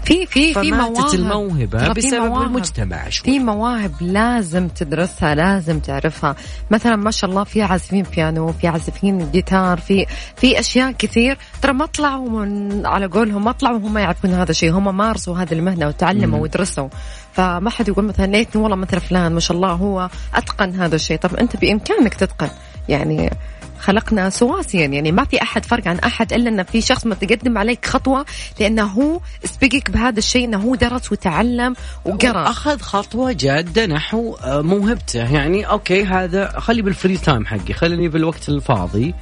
في 0.04 0.26
في 0.26 0.54
في 0.54 0.72
مواهب. 0.72 1.78
في 1.78 1.92
بسبب 1.96 2.22
مواهب. 2.22 2.46
المجتمع 2.46 3.08
شوي. 3.08 3.24
في 3.24 3.38
مواهب 3.38 3.92
لازم 4.00 4.68
تدرسها 4.68 5.34
لازم 5.34 5.78
تعرفها. 5.78 6.36
مثلا 6.70 6.96
ما 6.96 7.10
شاء 7.10 7.30
الله 7.30 7.44
في 7.44 7.62
عازفين 7.62 8.02
بيانو 8.02 8.52
في 8.52 8.66
عازفين 8.66 9.30
جيتار 9.30 9.80
في 9.80 10.06
في 10.36 10.60
أشياء 10.60 10.92
كثير. 10.92 11.38
ترى 11.62 11.72
ما 11.72 11.86
طلعوا 11.86 12.30
من 12.30 12.86
على 12.86 13.06
قولهم 13.06 13.44
ما 13.44 13.52
طلعوا 13.52 13.78
هم 13.78 13.98
يعرفون 13.98 14.30
هذا 14.30 14.50
الشيء. 14.50 14.72
هم 14.72 14.96
مارسوا 14.96 15.38
هذه 15.38 15.52
المهنة 15.52 15.86
وتعلموا 15.86 16.38
مم. 16.38 16.42
ودرسوا 16.42 16.88
فما 17.32 17.70
حد 17.70 17.88
يقول 17.88 18.04
مثلا 18.04 18.26
ليتني 18.26 18.62
والله 18.62 18.76
مثل 18.76 19.00
فلان 19.00 19.32
ما 19.32 19.40
شاء 19.40 19.56
الله 19.56 19.72
هو 19.72 20.08
أتقن 20.34 20.80
هذا 20.80 20.94
الشيء. 20.94 21.18
طب 21.18 21.36
أنت 21.36 21.56
بإمكانك 21.56 22.14
تتقن. 22.14 22.50
يعني 22.88 23.30
خلقنا 23.80 24.30
سواسيا. 24.30 24.86
يعني 24.86 25.12
ما 25.12 25.24
في 25.24 25.42
أحد 25.42 25.64
فرق 25.64 25.88
عن 25.88 25.98
أحد 25.98 26.32
إلا 26.32 26.48
إن 26.48 26.62
في 26.62 26.80
شخص 26.80 27.06
متقدم 27.06 27.58
عليك 27.58 27.86
خطوة 27.86 28.26
لأنه 28.60 28.82
هو 28.82 29.20
سبقك 29.44 29.90
بهذا 29.90 30.18
الشيء 30.18 30.44
إنه 30.44 30.58
هو 30.58 30.74
درس 30.74 31.12
وتعلم 31.12 31.76
وقرأ. 32.04 32.50
أخذ 32.50 32.80
خطوة 32.80 33.32
جادة 33.32 33.86
نحو 33.86 34.34
آه، 34.34 34.62
موهبته. 34.62 35.34
يعني 35.34 35.64
okay 35.64 36.04
هذا 36.04 36.58
خلي 36.58 36.82
بال 36.82 36.93
free 36.93 37.16
time 37.16 37.46
حقي 37.46 37.72
خليني 37.72 38.08
بالوقت 38.08 38.48
الفاضي 38.48 39.14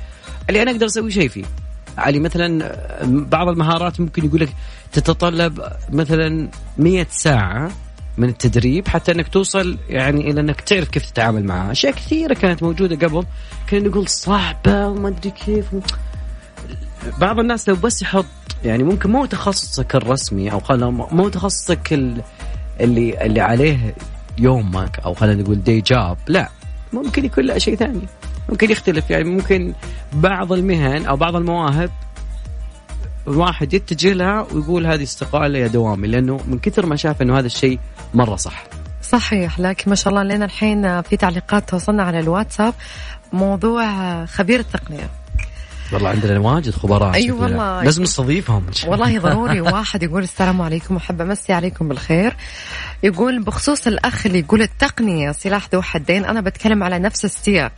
اللي 0.48 0.62
أنا 0.62 0.70
أقدر 0.70 0.86
أسوي 0.86 1.10
شيء 1.10 1.28
فيه. 1.28 1.44
علي 1.98 2.18
مثلا 2.18 2.64
آه، 2.64 3.04
بعض 3.04 3.48
المهارات 3.48 4.00
ممكن 4.00 4.24
يقول 4.24 4.40
لك 4.40 4.48
تتطلب 4.92 5.60
مثلا 5.92 6.48
100 6.78 7.06
ساعة 7.10 7.70
من 8.18 8.28
التدريب 8.28 8.88
حتى 8.88 9.12
إنك 9.12 9.28
توصل 9.28 9.78
يعني 9.88 10.30
إلى 10.30 10.40
إنك 10.40 10.60
تعرف 10.60 10.88
كيف 10.88 11.10
تتعامل 11.10 11.44
معها، 11.44 11.72
أشياء 11.72 11.92
كثيرة 11.92 12.34
كانت 12.34 12.62
موجودة 12.62 13.06
قبل 13.06 13.24
كنا 13.70 13.80
نقول 13.88 14.08
صعبة 14.08 14.86
وما 14.86 15.08
أدري 15.08 15.30
كيف. 15.30 15.66
بعض 17.18 17.38
الناس 17.38 17.68
لو 17.68 17.76
بس 17.76 18.02
يحط 18.02 18.24
يعني 18.64 18.82
ممكن 18.82 19.10
مو 19.10 19.26
تخصصك 19.26 19.94
الرسمي 19.96 20.52
أو 20.52 20.60
خلينا 20.60 20.90
مو 20.90 21.28
تخصصك 21.28 21.92
ال- 21.92 22.22
اللي 22.80 23.26
اللي 23.26 23.40
عليه 23.40 23.94
يومك 24.38 24.98
أو 25.04 25.14
خلينا 25.14 25.42
نقول 25.42 25.62
دي 25.62 25.80
جاب 25.80 26.16
لا 26.26 26.48
ممكن 26.92 27.24
يكون 27.24 27.44
له 27.44 27.58
شيء 27.58 27.76
ثاني. 27.76 28.00
ممكن 28.48 28.70
يختلف. 28.70 29.10
يعني 29.10 29.24
ممكن 29.24 29.72
بعض 30.12 30.52
المهن 30.52 31.06
أو 31.06 31.16
بعض 31.16 31.36
المواهب 31.36 31.90
الواحد 33.28 33.74
يتجه 33.74 34.12
لها 34.12 34.46
ويقول 34.52 34.86
هذه 34.86 35.02
استقاله 35.02 35.58
يا 35.58 35.66
دوامي 35.66 36.08
لأنه 36.08 36.40
من 36.48 36.58
كثر 36.58 36.86
ما 36.86 36.96
شاف 36.96 37.22
إنه 37.22 37.38
هذا 37.38 37.46
الشيء 37.46 37.78
مرة 38.14 38.36
صح. 38.36 38.64
صحيح 39.02 39.60
لكن 39.60 39.90
ما 39.90 39.96
شاء 39.96 40.08
الله 40.12 40.22
لنا 40.22 40.44
الحين 40.44 41.02
في 41.02 41.16
تعليقات 41.16 41.68
توصلنا 41.68 42.02
على 42.02 42.20
الواتساب 42.20 42.74
موضوع 43.32 44.24
خبير 44.24 44.60
التقنية. 44.60 45.10
والله 45.92 46.08
عندنا 46.08 46.38
واجد 46.38 46.72
خبراء 46.72 47.14
أي 47.14 47.22
شكلنا. 47.22 47.42
والله. 47.42 47.82
لازم 47.82 48.02
نستضيفهم. 48.02 48.66
والله 48.86 49.18
ضروري 49.28 49.60
واحد 49.60 50.02
يقول 50.02 50.22
السلام 50.22 50.62
عليكم 50.62 50.96
وحب 50.96 51.20
أمسي 51.20 51.52
عليكم 51.52 51.88
بالخير. 51.88 52.36
يقول 53.02 53.42
بخصوص 53.42 53.86
الأخ 53.86 54.26
اللي 54.26 54.38
يقول 54.38 54.62
التقنية 54.62 55.32
سلاح 55.32 55.68
ذو 55.74 55.82
حدين 55.82 56.24
أنا 56.24 56.40
بتكلم 56.40 56.82
على 56.82 56.98
نفس 56.98 57.24
السياق. 57.24 57.72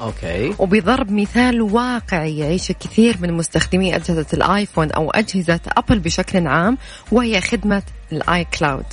okay. 0.00 0.54
وبضرب 0.58 1.12
مثال 1.12 1.62
واقعي 1.62 2.38
يعيشه 2.38 2.74
كثير 2.80 3.16
من 3.20 3.32
مستخدمي 3.32 3.96
أجهزة 3.96 4.26
الآيفون 4.32 4.90
أو 4.90 5.10
أجهزة 5.10 5.60
أبل 5.68 5.98
بشكل 5.98 6.46
عام 6.46 6.78
وهي 7.12 7.40
خدمة 7.40 7.82
ال 8.12 8.46
iCloud 8.58 8.86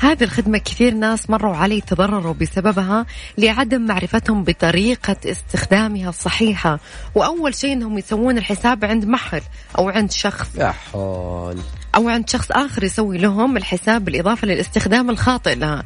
هذه 0.00 0.24
الخدمة 0.24 0.58
كثير 0.58 0.94
ناس 0.94 1.30
مروا 1.30 1.56
علي 1.56 1.80
تضرروا 1.80 2.34
بسببها 2.34 3.06
لعدم 3.38 3.80
معرفتهم 3.80 4.44
بطريقة 4.44 5.16
استخدامها 5.24 6.08
الصحيحة. 6.08 6.78
وأول 7.14 7.54
شيء 7.54 7.72
أنهم 7.72 7.98
يسوون 7.98 8.38
الحساب 8.38 8.84
عند 8.84 9.04
محل 9.04 9.42
أو 9.78 9.88
عند 9.88 10.10
شخص. 10.10 10.56
يا 10.56 10.70
حول. 10.92 11.58
أو 11.94 12.08
عند 12.08 12.30
شخص 12.30 12.50
آخر 12.50 12.84
يسوي 12.84 13.18
لهم 13.18 13.56
الحساب 13.56 14.04
بالإضافة 14.04 14.46
للاستخدام 14.46 15.10
الخاطئ 15.10 15.54
لها. 15.54 15.84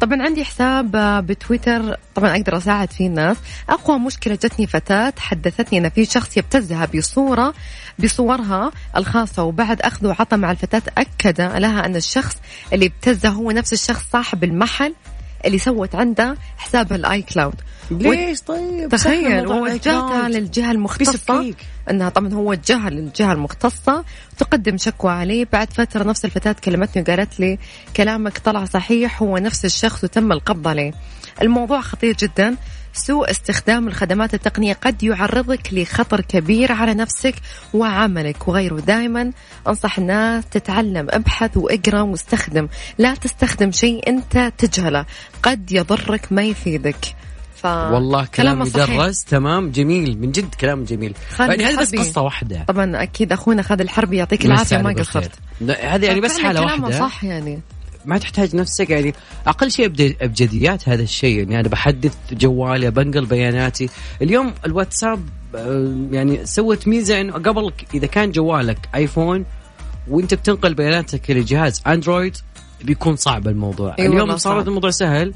طبعا 0.00 0.22
عندي 0.22 0.44
حساب 0.44 0.90
بتويتر 1.26 1.96
طبعا 2.14 2.36
أقدر 2.36 2.56
أساعد 2.56 2.92
فيه 2.92 3.06
الناس. 3.06 3.36
أقوى 3.68 3.98
مشكلة 3.98 4.34
جتني 4.34 4.66
فتاة 4.66 5.12
حدثتني 5.18 5.78
أن 5.78 5.88
في 5.88 6.04
شخص 6.04 6.36
يبتزها 6.36 6.88
بصورة 6.94 7.54
بصورها 7.98 8.70
الخاصة 8.96 9.42
وبعد 9.42 9.80
أخذ 9.82 10.06
وعطى 10.06 10.36
مع 10.36 10.50
الفتاة 10.50 10.82
أكد 10.98 11.40
لها 11.40 11.86
أن 11.86 11.96
الشخص 11.96 12.36
اللي 12.72 12.86
ابتزها 12.86 13.30
هو 13.30 13.50
نفس 13.50 13.72
الشخص 13.72 14.02
صاحب 14.12 14.44
المحل 14.44 14.94
اللي 15.44 15.58
سوت 15.58 15.94
عنده 15.94 16.36
حسابها 16.56 16.96
ال 16.96 17.22
iCloud 17.22 17.54
ليش 17.90 18.40
طيب؟ 18.40 18.88
تخيل 18.88 19.46
ووجهتها 19.46 20.28
للجهة 20.28 20.70
المختصة. 20.72 21.54
انها 21.90 22.08
طبعا 22.08 22.32
هو 22.32 22.50
وجهها 22.50 22.90
للجهه 22.90 23.32
المختصة 23.32 24.04
تقدم 24.38 24.76
شكوى 24.76 25.12
عليه. 25.12 25.46
بعد 25.52 25.72
فترة 25.72 26.04
نفس 26.04 26.24
الفتاة 26.24 26.56
كلمتني 26.64 27.02
وقالت 27.02 27.40
لي 27.40 27.58
كلامك 27.96 28.38
طلع 28.38 28.64
صحيح 28.64 29.22
هو 29.22 29.38
نفس 29.38 29.64
الشخص 29.64 30.04
وتم 30.04 30.32
القبض 30.32 30.68
عليه. 30.68 30.92
الموضوع 31.42 31.80
خطير 31.80 32.16
جدا. 32.16 32.56
سوء 32.92 33.30
استخدام 33.30 33.88
الخدمات 33.88 34.34
التقنية 34.34 34.72
قد 34.72 35.02
يعرضك 35.02 35.72
لخطر 35.72 36.20
كبير 36.20 36.72
على 36.72 36.94
نفسك 36.94 37.34
وعملك. 37.74 38.48
وغيره. 38.48 38.80
دائما 38.80 39.32
أنصح 39.68 39.98
الناس 39.98 40.44
تتعلم 40.46 41.06
ابحث 41.10 41.56
واقرأ 41.56 42.00
واستخدم. 42.00 42.68
لا 42.98 43.14
تستخدم 43.14 43.70
شيء 43.70 44.08
أنت 44.08 44.52
تجهله. 44.58 45.04
قد 45.42 45.72
يضرك 45.72 46.32
ما 46.32 46.42
يفيدك. 46.42 47.16
ف... 47.62 47.66
والله 47.66 48.24
كلام. 48.34 48.62
يدرس 48.62 49.24
تمام 49.24 49.70
جميل. 49.70 50.18
من 50.18 50.32
جد 50.32 50.54
كلام 50.54 50.84
جميل. 50.84 51.14
يعني 51.40 51.64
هذه 51.64 51.80
بس. 51.80 51.94
قصة 51.94 52.22
واحدة. 52.22 52.64
طبعا 52.68 53.02
أكيد 53.02 53.32
أخونا 53.32 53.62
خالد 53.62 53.80
الحربي 53.80 54.16
يعطيك 54.16 54.46
العافية 54.46 54.78
ما. 54.78 54.92
قصرت. 54.92 55.30
هذه 55.80 56.04
يعني 56.06 56.20
بس 56.20 56.38
حالة 56.38 56.60
واحدة. 56.60 56.98
صح 56.98 57.24
يعني. 57.24 57.60
ما 58.04 58.18
تحتاج 58.18 58.56
نفسك 58.56 58.90
يعني. 58.90 59.14
أقل 59.46 59.70
شيء 59.70 59.88
أبد- 59.88 60.14
أبجديات 60.22 60.88
هذا 60.88 61.02
الشيء. 61.02 61.38
يعني 61.38 61.60
أنا 61.60 61.68
بحدث 61.68 62.14
جوالي 62.32 62.90
بنقل 62.90 63.26
بياناتي. 63.26 63.88
اليوم 64.22 64.54
الواتساب 64.66 65.20
آه، 65.54 65.94
يعني 66.10 66.46
سوت 66.46 66.88
ميزة 66.88 67.20
إنه 67.20 67.32
قبل 67.32 67.72
إذا 67.94 68.06
كان 68.06 68.30
جوالك 68.32 68.78
آيفون 68.94 69.44
وأنت 70.08 70.34
بتنقل 70.34 70.74
بياناتك 70.74 71.30
لجهاز 71.30 71.82
أندرويد 71.86 72.36
بيكون 72.84 73.16
صعب 73.16 73.48
الموضوع. 73.48 73.96
أي 73.98 74.06
اليوم 74.06 74.36
صار. 74.36 74.60
الموضوع 74.60 74.90
سهل. 74.90 75.34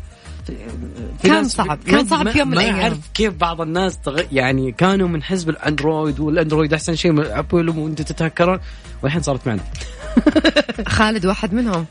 كان 1.23 1.45
صعب، 1.49 1.67
ما- 1.67 1.75
كان 1.75 2.07
صعب 2.07 2.25
ما- 2.25 2.33
في 2.33 2.39
يوم 2.39 2.49
من 2.49 2.55
ما 2.55 2.61
الأيام. 2.63 2.81
اعرف 2.81 2.99
كيف 3.15 3.35
بعض 3.35 3.61
الناس 3.61 3.99
تغ... 3.99 4.21
يعني 4.33 4.73
كانوا 4.73 5.09
من 5.09 5.23
حزب 5.23 5.49
الأندرويد 5.49 6.21
والأندرويد 6.21 6.73
أحسن 6.73 6.95
شيء 6.95 7.13
من 7.13 7.25
أبل 7.27 7.69
وانت 7.69 8.03
تتهكرون. 8.03 8.59
والحين 9.03 9.23
صارت 9.23 9.47
معنا. 9.49 9.61
خالد 10.89 11.27
واحد 11.27 11.55
منهم. 11.55 11.87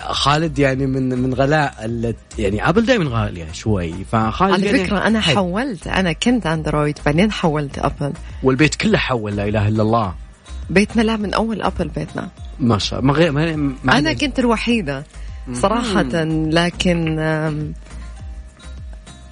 خالد 0.00 0.58
يعني 0.58 0.86
من 0.86 1.08
من 1.08 1.34
غلاء 1.34 1.90
يعني 2.38 2.68
أبل 2.68 2.86
دائما 2.86 3.10
غالية 3.10 3.52
شوي 3.52 3.94
فخالد 4.12 4.52
على 4.52 4.66
يعني 4.66 4.84
فكرة 4.84 4.98
أنا 5.06 5.20
حي. 5.20 5.34
حولت 5.34 5.86
أنا 5.86 6.12
كنت 6.12 6.46
أندرويد 6.46 6.98
بعدين 7.06 7.32
حولت 7.32 7.78
أبل. 7.78 8.12
والبيت 8.42 8.74
كله 8.74 8.98
حول 8.98 9.36
لا 9.36 9.48
إله 9.48 9.68
إلا 9.68 9.82
الله. 9.82 10.14
بيتنا 10.70 11.02
لا 11.02 11.16
من 11.16 11.34
أول 11.34 11.62
أبل 11.62 11.88
بيتنا. 11.88 12.28
ما 12.60 12.78
شاء 12.78 13.00
ما 13.00 13.12
غير 13.12 13.32
ما 13.32 13.56
ما 13.84 13.98
أنا 13.98 14.12
كنت 14.12 14.38
الوحيدة. 14.38 15.04
صراحة 15.52 16.24
لكن 16.50 17.18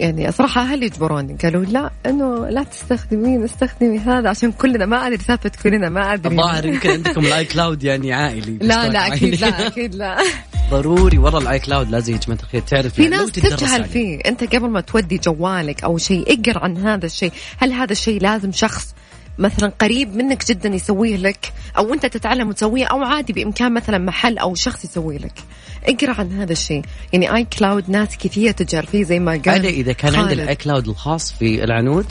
يعني 0.01 0.33
صراحة 0.33 0.61
أهلي 0.63 0.87
يجبروني 0.87 1.37
قالوا 1.43 1.65
لا 1.65 1.91
إنه 2.07 2.49
لا 2.49 2.63
تستخدمين 2.63 3.45
استخدمي 3.45 3.99
هذا 3.99 4.29
عشان 4.29 4.53
كلنا 4.53 4.87
ما 4.87 5.07
أدري 5.07 5.19
سالفة 5.19 5.51
كلنا 5.63 5.89
ما 5.89 6.15
أدري. 6.15 6.35
الظاهر 6.35 6.67
يمكن 6.67 6.91
عندكم 6.91 7.27
ال 7.27 7.36
i 7.36 7.45
Cloud 7.45 7.85
يعني 7.85 8.13
عائلي 8.13 8.59
لا 8.61 8.89
لا 8.89 9.09
مشترك 9.09 9.13
أكيد. 9.13 9.41
لا 9.41 9.67
أكيد 9.67 9.95
لا. 9.95 10.19
ضروري. 10.71 11.19
ورا 11.19 11.39
ال 11.39 11.59
iCloud 11.59 11.91
لازم 11.91 12.13
يا 12.13 12.19
جماعة 12.19 12.41
الخير. 12.41 12.61
تعرف 12.61 12.95
في 12.95 13.03
يعني 13.03 13.17
ناس 13.17 13.33
تجهل. 13.33 13.85
فيه. 13.85 14.19
أنت 14.27 14.55
قبل 14.55 14.71
ما 14.71 14.81
تودي 14.81 15.19
جوالك 15.19 15.85
أو 15.85 15.99
شيء 15.99 16.25
اقرأ 16.41 16.65
عن 16.65 16.77
هذا 16.77 17.07
الشيء. 17.07 17.33
هل 17.59 17.73
هذا 17.73 17.93
الشيء 17.93 18.21
لازم 18.23 18.53
شخص 18.53 18.95
مثلا 19.43 19.73
قريب 19.81 20.17
منك 20.17 20.47
جدا 20.47 20.69
يسويه 20.69 21.17
لك 21.17 21.53
أو 21.79 21.95
أنت 21.95 22.07
تتعلم 22.07 22.49
وتسويه 22.49 22.85
أو 22.85 23.03
عادي 23.03 23.33
بإمكان 23.33 23.75
مثلا 23.75 23.99
محل 23.99 24.39
أو 24.39 24.55
شخص 24.55 24.85
يسويه 24.85 25.19
لك 25.19 25.39
اقرأ 25.85 26.15
عن 26.21 26.33
هذا 26.33 26.53
الشيء 26.53 26.83
يعني 27.13 27.35
iCloud 27.35 27.91
ناس 27.91 28.17
كثير 28.17 28.53
تجهل 28.53 28.87
فيه 28.87 29.05
زي 29.05 29.19
ما 29.19 29.33
قال 29.33 29.49
أنا 29.49 29.69
إذا 29.69 29.93
كان 29.93 30.15
عندي. 30.15 30.33
ال 30.33 30.45
i 30.45 30.57
Cloud 30.57 30.89
الخاص 30.89 31.33
في 31.33 31.65
العنود 31.65 32.07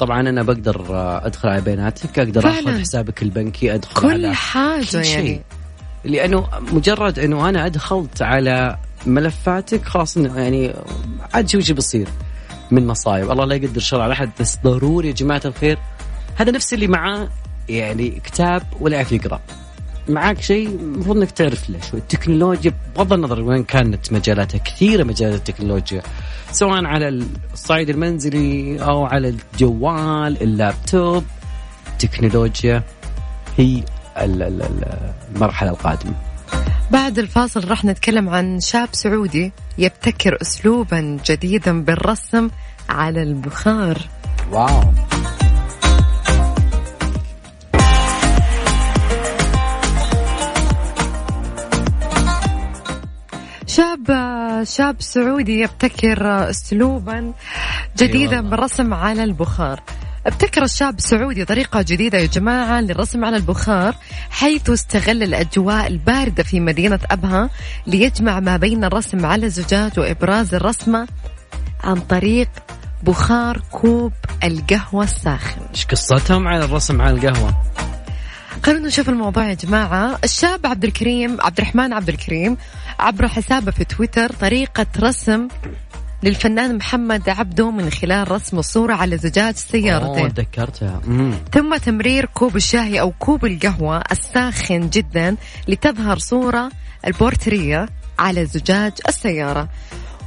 طبعا 0.00 0.20
أنا 0.20 0.42
بقدر 0.42 0.86
أدخل 1.26 1.48
على 1.48 1.60
بياناتك 1.60 2.18
أقدر 2.18 2.40
فعلاً. 2.40 2.70
اخذ 2.70 2.80
حسابك 2.80 3.22
البنكي 3.22 3.74
أدخل 3.74 4.00
كل 4.02 4.08
على 4.08 4.34
حاجة 4.34 4.80
كل 4.80 5.04
شيء. 5.04 5.18
يعني 5.18 5.40
لأنه 6.04 6.48
مجرد 6.72 7.18
أنه 7.18 7.48
أنا 7.48 7.66
أدخلت 7.66 8.22
على 8.22 8.76
ملفاتك 9.06 9.84
خلاص 9.84 10.16
يعني 10.16 10.74
عاد 11.34 11.48
شو 11.48 11.60
شو 11.60 11.74
بيصير 11.74 12.08
من 12.70 12.86
مصايب 12.86 13.30
الله 13.30 13.44
لا 13.44 13.54
يقدر 13.54 13.80
شر 13.80 14.00
على 14.00 14.12
أحد 14.12 14.30
بس 14.40 14.58
ضروري 14.64 15.08
يا 15.08 15.12
جماعة 15.12 15.42
الخير 15.44 15.78
هذا 16.36 16.50
نفس 16.52 16.74
اللي 16.74 16.86
معاه 16.86 17.28
يعني 17.68 18.10
كتاب 18.10 18.62
ولا 18.80 18.96
يعرف 18.96 19.12
يقرأ. 19.12 19.40
معاك 20.08 20.40
شيء 20.40 20.68
المفروض 20.68 21.16
إنك 21.16 21.30
تعرف 21.30 21.70
له 21.70 21.80
شوي. 21.90 22.00
التكنولوجيا 22.00 22.74
بغض 22.96 23.12
النظر 23.12 23.40
وين 23.40 23.64
كانت 23.64 24.12
مجالاتها 24.12 24.58
كثيرة 24.58 25.04
مجالات 25.04 25.34
التكنولوجيا 25.38 26.02
سواء 26.52 26.84
على 26.84 27.08
الصعيد 27.52 27.88
المنزلي 27.90 28.82
أو 28.82 29.04
على 29.04 29.28
الجوال 29.28 30.42
اللابتوب. 30.42 31.24
التكنولوجيا 31.92 32.82
هي 33.58 33.82
ال- 34.18 34.42
ال- 34.42 34.62
ال- 34.62 35.12
المرحلة 35.34 35.70
القادمة. 35.70 36.14
بعد 36.90 37.18
الفاصل 37.18 37.68
راح 37.68 37.84
نتكلم 37.84 38.28
عن 38.28 38.60
شاب 38.60 38.88
سعودي 38.92 39.52
يبتكر 39.78 40.38
أسلوبا 40.42 41.18
جديدا 41.26 41.84
بالرسم 41.84 42.50
على 42.88 43.22
البخار. 43.22 43.98
واو. 44.52 44.80
شاب 53.76 54.06
شاب 54.64 54.96
سعودي 55.02 55.60
يبتكر 55.60 56.50
اسلوبا 56.50 57.32
جديدا 57.98 58.36
والله. 58.36 58.50
بالرسم 58.50 58.94
على 58.94 59.24
البخار. 59.24 59.82
ابتكر 60.26 60.62
الشاب 60.62 60.98
السعودي 60.98 61.44
طريقة 61.44 61.82
جديدة 61.82 62.18
يا 62.18 62.26
جماعة 62.26 62.80
للرسم 62.80 63.24
على 63.24 63.36
البخار 63.36 63.94
حيث 64.30 64.70
استغل 64.70 65.22
الأجواء 65.22 65.86
الباردة 65.86 66.42
في 66.42 66.60
مدينة 66.60 66.98
أبها 67.10 67.50
ليجمع 67.86 68.40
ما 68.40 68.56
بين 68.56 68.84
الرسم 68.84 69.26
على 69.26 69.46
الزجاج 69.46 69.98
وإبراز 69.98 70.54
الرسمة 70.54 71.08
عن 71.84 72.00
طريق 72.00 72.48
بخار 73.02 73.62
كوب 73.70 74.12
القهوة 74.44 75.04
الساخن. 75.04 75.60
إيش 75.70 75.86
قصتهم 75.86 76.48
على 76.48 76.64
الرسم 76.64 77.02
على 77.02 77.16
القهوة؟ 77.16 77.54
خلونا 78.64 78.86
نشوف 78.86 79.08
الموضوع 79.08 79.48
يا 79.48 79.54
جماعة. 79.54 80.18
الشاب 80.24 80.66
عبد 80.66 80.84
الكريم 80.84 81.36
عبد 81.40 81.58
الرحمن 81.58 81.92
عبد 81.92 82.08
الكريم 82.08 82.56
عبر 82.98 83.28
حسابه 83.28 83.70
في 83.70 83.84
تويتر 83.84 84.32
طريقة 84.32 84.86
رسم 85.00 85.48
للفنان 86.22 86.76
محمد 86.76 87.28
عبده 87.28 87.70
من 87.70 87.90
خلال 87.90 88.30
رسم 88.30 88.58
الصورة 88.58 88.94
على 88.94 89.16
زجاج 89.18 89.56
سيارته. 89.56 90.28
تذكرتها. 90.28 91.00
ثم 91.52 91.76
تمرير 91.76 92.24
كوب 92.24 92.56
الشاي 92.56 93.00
أو 93.00 93.12
كوب 93.18 93.44
القهوة 93.44 94.02
الساخن 94.12 94.88
جدا 94.88 95.36
لتظهر 95.68 96.18
صورة 96.18 96.70
البورتريه 97.06 97.88
على 98.18 98.46
زجاج 98.46 98.92
السيارة. 99.08 99.68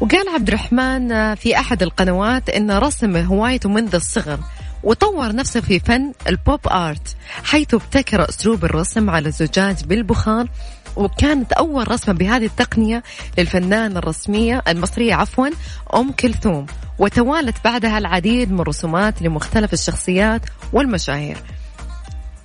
وقال 0.02 0.30
عبد 0.34 0.48
الرحمن 0.48 1.36
في 1.36 1.60
أحد 1.60 1.84
القنوات 1.84 2.50
أن 2.50 2.72
رسم 2.72 3.16
هوايته 3.18 3.70
منذ 3.70 3.96
الصغر. 3.96 4.40
وطور 4.84 5.36
نفسه 5.36 5.62
في 5.62 5.80
فن 5.80 6.14
ال 6.28 6.38
pop 6.38 6.68
art 6.68 7.16
حيث 7.44 7.74
ابتكر 7.74 8.30
أسلوب 8.30 8.66
الرسم 8.66 9.10
على 9.10 9.28
الزجاج 9.28 9.84
بالبخار 9.86 10.50
وكانت 10.96 11.54
أول 11.54 11.92
رسمة 11.92 12.14
بهذه 12.14 12.46
التقنية 12.46 13.04
للفنانة 13.38 14.00
الرسمية 14.00 14.64
المصرية 14.68 15.14
عفوا 15.14 15.48
أم 15.94 16.12
كلثوم. 16.12 16.66
وتوالت 17.00 17.56
بعدها 17.66 17.98
العديد 17.98 18.52
من 18.52 18.60
الرسومات 18.60 19.22
لمختلف 19.22 19.74
الشخصيات 19.74 20.42
والمشاهير. 20.74 21.38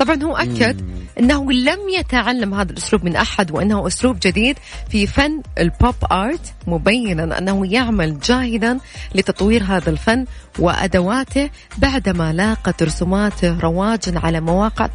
طبعا 0.05 0.23
هو 0.23 0.37
أكد 0.37 0.81
أنه 1.19 1.53
لم 1.53 1.79
يتعلم 1.99 2.55
هذا 2.55 2.73
الأسلوب 2.73 3.05
من 3.05 3.17
أحد 3.17 3.51
وأنه 3.51 3.87
أسلوب 3.87 4.19
جديد 4.23 4.59
في 4.91 5.07
فن 5.07 5.43
البوب 5.59 5.95
آرت 6.13 6.53
مبينا 6.67 7.39
أنه 7.39 7.73
يعمل 7.73 8.19
جاهدا 8.19 8.79
لتطوير 9.15 9.63
هذا 9.63 9.91
الفن 9.91 10.25
وأدواته 10.59 11.51
بعدما 11.79 12.33
لاقت 12.33 12.83
رسوماته 12.83 13.61
رواجا 13.61 14.19
على 14.19 14.41
مواقع 14.41 14.89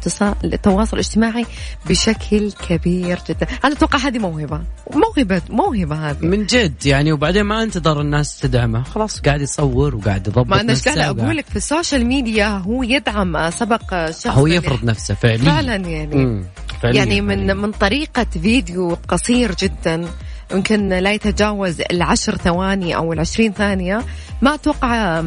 التواصل 0.44 0.96
الاجتماعي 0.96 1.46
بشكل 1.88 2.52
كبير 2.68 3.18
جدا. 3.28 3.46
أنا 3.64 3.74
أتوقع 3.74 3.98
هذه 3.98 4.18
موهبة 4.18 4.62
موهبة 4.94 5.42
موهبة 5.50 6.10
هذه. 6.10 6.26
من 6.26 6.46
جد 6.46 6.86
يعني 6.86 7.12
وبعدين 7.12 7.42
ما 7.42 7.62
انتظر 7.62 8.00
الناس 8.00 8.40
تدعمه. 8.40 8.82
خلاص. 8.82 9.20
قاعد 9.20 9.40
يصور 9.40 9.96
وقاعد 9.96 10.26
يضبط 10.26 10.46
ما 10.46 10.60
أنا 10.60 10.74
قاعدة 10.86 11.10
أقول 11.10 11.36
لك 11.36 11.46
في 11.46 11.56
ال 11.56 11.63
social 11.63 12.06
media 12.06 12.48
هو 12.48 12.82
يدعم 12.82 13.50
سبق 13.50 14.10
شخص 14.10 14.26
هو 14.26 14.46
يفرض 14.46 14.84
نفسه. 14.84 14.97
فعليا 15.00 15.44
فعلا 15.44 15.76
يعني 15.76 16.16
مم. 16.16 16.44
فعليا 16.82 16.98
يعني 16.98 17.20
من 17.20 17.36
فعلياً. 17.36 17.54
من 17.54 17.72
طريقة 17.72 18.24
فيديو 18.42 18.98
قصير 19.08 19.54
جدا 19.54 20.08
يمكن 20.52 20.88
لا 20.88 21.12
يتجاوز 21.12 21.80
العشر 21.90 22.36
ثواني 22.36 22.96
أو 22.96 23.12
العشرين 23.12 23.52
ثانية. 23.52 24.04
ما 24.42 24.54
أتوقع 24.54 25.24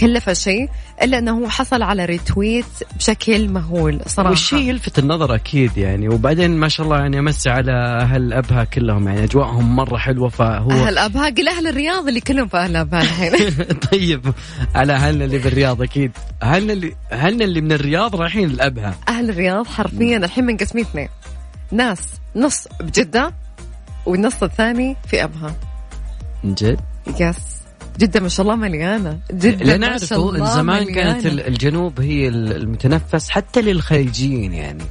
كلفه 0.00 0.32
شيء 0.32 0.68
إلا 1.02 1.18
أنه 1.18 1.48
حصل 1.48 1.82
على 1.82 2.04
ريتويت 2.04 2.64
بشكل 2.96 3.48
مهول 3.48 4.00
صراحة. 4.06 4.30
والشيء 4.30 4.58
يلفت 4.58 4.98
النظر 4.98 5.34
أكيد 5.34 5.78
يعني. 5.78 6.08
وبعدين 6.08 6.50
ما 6.50 6.68
شاء 6.68 6.86
الله 6.86 6.98
يعني 6.98 7.18
امسي 7.18 7.50
على 7.50 7.72
أهل 8.00 8.32
أبها 8.32 8.64
كلهم 8.64 9.08
يعني. 9.08 9.24
أجواءهم 9.24 9.76
مرة 9.76 9.96
حلوة 9.96 10.28
فهو 10.28 10.70
أهل 10.70 10.98
أبها؟ 10.98 11.30
قل 11.30 11.48
أهل 11.48 11.66
الرياض 11.66 12.08
اللي 12.08 12.20
كلهم 12.20 12.48
في 12.48 12.56
أهل 12.56 12.76
أبها 12.76 13.02
الحين. 13.02 13.32
طيب 13.92 14.34
على 14.74 14.92
أهلنا 14.92 15.24
اللي 15.24 15.38
بالرياض 15.38 15.82
أكيد. 15.82 16.12
أهلنا 16.42 16.72
اللي 16.72 16.94
أهلنا 17.12 17.44
اللي 17.44 17.60
من 17.60 17.72
الرياض 17.72 18.16
رايحين 18.16 18.48
لأبها. 18.48 18.94
أهل 19.08 19.30
الرياض 19.30 19.66
حرفيا 19.66 20.16
الحين 20.16 20.44
منقسمين 20.44 20.84
اثنين. 20.84 21.08
ناس 21.72 22.00
نص 22.36 22.68
بجدة 22.80 23.43
والنص 24.06 24.42
الثاني 24.42 24.96
في 25.06 25.24
أبها. 25.24 25.54
من 26.44 26.54
جد؟ 26.54 26.80
يس 27.20 27.36
جدة 27.98 28.20
ما 28.20 28.28
شاء 28.28 28.46
الله 28.46 28.56
مليانة. 28.56 29.18
جدة 29.32 29.64
لا 29.64 29.76
نعرفه 29.76 30.44
زمان 30.54 30.82
مليانة. 30.82 30.94
كانت 31.12 31.26
ال- 31.26 31.46
الجنوب 31.46 32.00
هي 32.00 32.28
ال- 32.28 32.56
المتنفس 32.56 33.30
حتى 33.30 33.60
للخليجيين 33.62 34.52
يعني. 34.52 34.84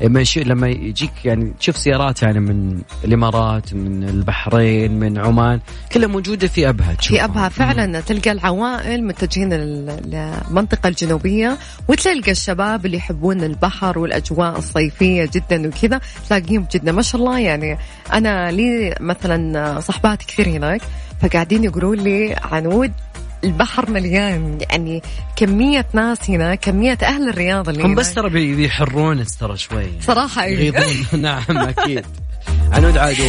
لما 0.00 0.24
لما 0.36 0.68
يجيك 0.68 1.10
يعني 1.24 1.52
تشوف 1.60 1.76
سيارات 1.76 2.22
يعني 2.22 2.40
من 2.40 2.78
الإمارات 3.04 3.74
من 3.74 4.04
البحرين 4.08 4.92
من 4.92 5.18
عمان 5.18 5.60
كلها 5.92 6.08
موجودة 6.08 6.48
في 6.48 6.68
أبها 6.68 6.90
في 6.92 6.96
تشوفها. 6.96 7.24
أبها 7.24 7.48
فعلا 7.48 8.00
تلقى 8.00 8.32
العوائل 8.32 9.04
متجهين 9.06 9.52
لل- 9.52 10.00
للمنطقه 10.50 10.88
الجنوبية 10.88 11.58
وتلقى 11.88 12.30
الشباب 12.30 12.86
اللي 12.86 12.96
يحبون 12.96 13.40
البحر 13.44 13.98
والأجواء 13.98 14.58
الصيفية 14.58 15.28
جدا 15.34 15.68
وكذا 15.68 16.00
تلاقيهم 16.28 16.66
جدا 16.74 16.92
ما 16.92 17.02
شاء 17.02 17.20
الله 17.20 17.38
يعني 17.38 17.78
أنا 18.12 18.50
لي 18.50 18.94
مثلا 19.00 19.80
صحبات 19.80 20.22
كثير 20.22 20.48
هناك 20.48 20.80
فقاعدين 21.22 21.64
يقولوا 21.64 21.94
لي 21.96 22.36
عنود 22.52 22.92
البحر 23.46 23.90
مليان. 23.90 24.58
يعني 24.70 25.02
كمية 25.36 25.86
ناس 25.92 26.30
هنا 26.30 26.54
كمية 26.54 26.98
أهل 27.02 27.28
الرياض 27.28 27.68
اللي 27.68 27.82
هم. 27.82 27.94
بس 27.94 28.14
ترى 28.14 28.30
بي- 28.30 28.54
بيحرون 28.56 29.24
ترى 29.40 29.56
شوي. 29.56 29.86
صراحة 30.06 30.44
إيه. 30.44 30.66
يغيظون. 30.66 31.20
نعم 31.22 31.42
أكيد. 31.50 32.06
عنود 32.72 32.98
عاد 32.98 33.20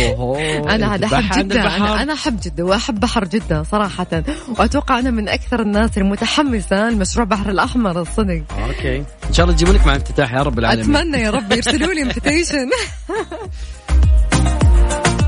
أنا 0.70 0.88
عاد 0.88 1.04
أحب 1.04 1.48
جده 1.48 1.78
أنا 2.02 2.14
أحب 2.14 2.40
جده 2.44 2.64
وأحب 2.64 3.00
بحر 3.00 3.26
جده 3.26 3.64
صراحة. 3.64 4.08
وأتوقع 4.60 5.00
أنا 5.00 5.12
من 5.12 5.30
أكثر 5.30 5.62
الناس 5.62 5.98
المتحمسة 5.98 6.90
لمشروع 6.90 7.26
بحر 7.26 7.50
الأحمر 7.50 8.02
الصدق 8.02 8.42
okay. 8.68 8.98
إن 8.98 9.34
شاء 9.34 9.44
الله 9.46 9.56
تجيبون 9.56 9.76
لك 9.76 9.88
مع 9.88 9.96
افتتاح 9.96 10.34
يا 10.34 10.42
رب 10.42 10.60
العالمين. 10.60 10.96
أتمنى 10.96 11.18
يا 11.22 11.30
رب 11.32 11.52
يرسلوا 11.52 11.94
لي 11.94 12.02
invitation 12.08 12.70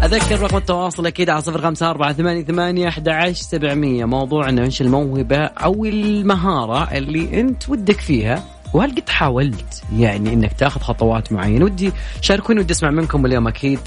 أذكر 0.03 0.39
رقم 0.41 0.57
التواصل 0.57 1.07
أكيد 1.07 1.29
على 1.29 1.41
صفر 1.41 1.61
خمسة 1.61 1.89
أربعة 1.89 2.13
ثمانية 2.13 2.43
ثمانية 2.43 2.87
أحد 2.87 3.09
عشر 3.09 3.33
سبعمية. 3.33 4.05
موضوعنا 4.05 4.63
إيش 4.63 4.81
الموهبة 4.81 5.37
أو 5.37 5.85
المهارة 5.85 6.97
اللي 6.97 7.39
أنت 7.39 7.69
ودك 7.69 7.99
فيها؟ 7.99 8.43
وهل 8.73 8.95
قد 8.95 9.09
حاولت 9.09 9.83
يعني 9.95 10.33
إنك 10.33 10.53
تاخذ 10.53 10.81
خطوات 10.81 11.31
معينة؟ 11.31 11.65
ودي 11.65 11.91
شاركوني 12.21 12.59
ودي 12.59 12.73
أسمع 12.73 12.91
منكم 12.91 13.25
اليوم 13.25 13.47
أكيد. 13.47 13.79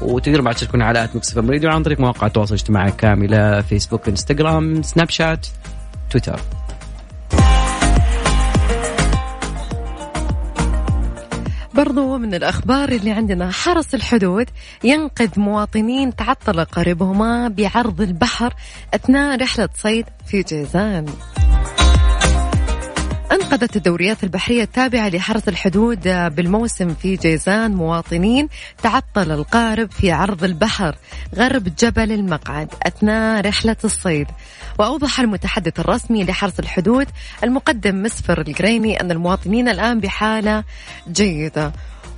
وتقدروا 0.00 0.44
بعد 0.44 0.54
تشاركونا 0.54 0.84
على 0.84 1.04
at 1.04 1.16
Mix 1.16 1.29
FM 1.29 1.38
Radio 1.38 1.70
عن 1.70 1.82
طريق 1.82 2.00
مواقع 2.00 2.26
التواصل 2.26 2.54
الاجتماعي 2.54 2.92
كاملة 2.92 3.60
فيسبوك 3.60 4.08
إنستغرام 4.08 4.82
سناب 4.82 5.10
شات 5.10 5.46
تويتر. 6.10 6.40
برضو 11.74 12.18
من 12.18 12.34
الأخبار 12.34 12.88
اللي 12.88 13.10
عندنا 13.10 13.50
حرس 13.50 13.94
الحدود 13.94 14.46
ينقذ 14.84 15.40
مواطنين 15.40 16.16
تعطل 16.16 16.64
قريبهما 16.64 17.48
بعرض 17.48 18.00
البحر 18.00 18.54
أثناء 18.94 19.42
رحلة 19.42 19.68
صيد 19.76 20.06
في 20.26 20.42
جيزان. 20.42 21.06
أنقذت 23.32 23.76
الدوريات 23.76 24.24
البحرية 24.24 24.62
التابعة 24.62 25.08
لحرس 25.08 25.48
الحدود 25.48 26.00
بالموسم 26.08 26.94
في 26.94 27.16
جيزان 27.16 27.74
مواطنين. 27.74 28.48
تعطل 28.82 29.32
القارب 29.32 29.90
في 29.90 30.12
عرض 30.12 30.44
البحر 30.44 30.96
غرب 31.34 31.68
جبل 31.78 32.12
المقعد 32.12 32.68
أثناء 32.82 33.40
رحلة 33.46 33.76
الصيد. 33.84 34.26
وأوضح 34.78 35.20
المتحدث 35.20 35.80
الرسمي 35.80 36.24
لحرس 36.24 36.60
الحدود 36.60 37.06
المقدم 37.44 38.02
مسفر 38.02 38.40
القريني 38.40 39.00
أن 39.00 39.10
المواطنين 39.10 39.68
الآن 39.68 40.00
بحالة 40.00 40.64
جيدة. 41.12 41.72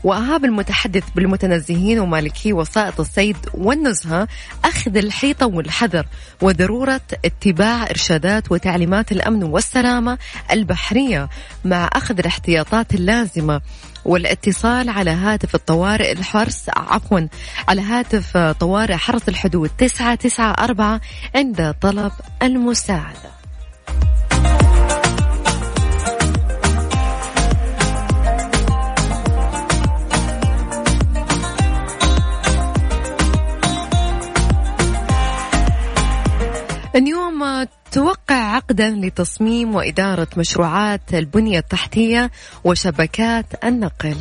وأهاب 0.04 0.44
المتحدث 0.44 1.04
بالمتنزهين 1.14 1.98
ومالكي 1.98 2.52
وسائط 2.52 3.00
الصيد 3.00 3.36
والنزهة 3.54 4.28
أخذ 4.64 4.96
الحيطة 4.96 5.46
والحذر 5.46 6.06
وضرورة 6.42 7.00
اتباع 7.24 7.82
إرشادات 7.82 8.52
وتعليمات 8.52 9.12
الأمن 9.12 9.42
والسلامة 9.44 10.18
البحرية 10.50 11.28
مع 11.64 11.90
أخذ 11.92 12.18
الاحتياطات 12.18 12.94
اللازمة 12.94 13.60
والاتصال 14.04 14.88
على 14.88 15.10
هاتف 15.10 15.54
الطوارئ 15.54 16.12
الحرس 16.12 16.64
عفوا 16.76 17.20
على 17.68 17.82
هاتف 17.82 18.36
طوارئ 18.36 18.96
حرس 18.96 19.28
الحدود 19.28 19.70
تسعة 19.78 20.14
تسعة 20.14 20.52
أربعة 20.52 21.00
عند 21.34 21.74
طلب 21.80 22.12
المساعدة. 22.42 23.33
اليوم 36.94 37.66
توقع 37.92 38.34
عقدا 38.34 38.90
لتصميم 38.90 39.74
وإدارة 39.74 40.28
مشروعات 40.36 41.14
البنية 41.14 41.58
التحتية 41.58 42.30
وشبكات 42.64 43.46
النقل. 43.64 44.16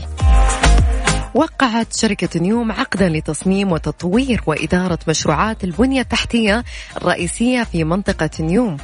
وقعت 1.36 1.95
شركة 1.95 2.39
نيوم 2.39 2.71
عقدا 2.71 3.09
لتصميم 3.09 3.71
وتطوير 3.71 4.41
وإدارة 4.47 4.99
مشروعات 5.07 5.63
البنية 5.63 6.01
التحتية 6.01 6.63
الرئيسية 6.97 7.63
في 7.63 7.84
منطقة 7.84 8.30
نيوم 8.39 8.78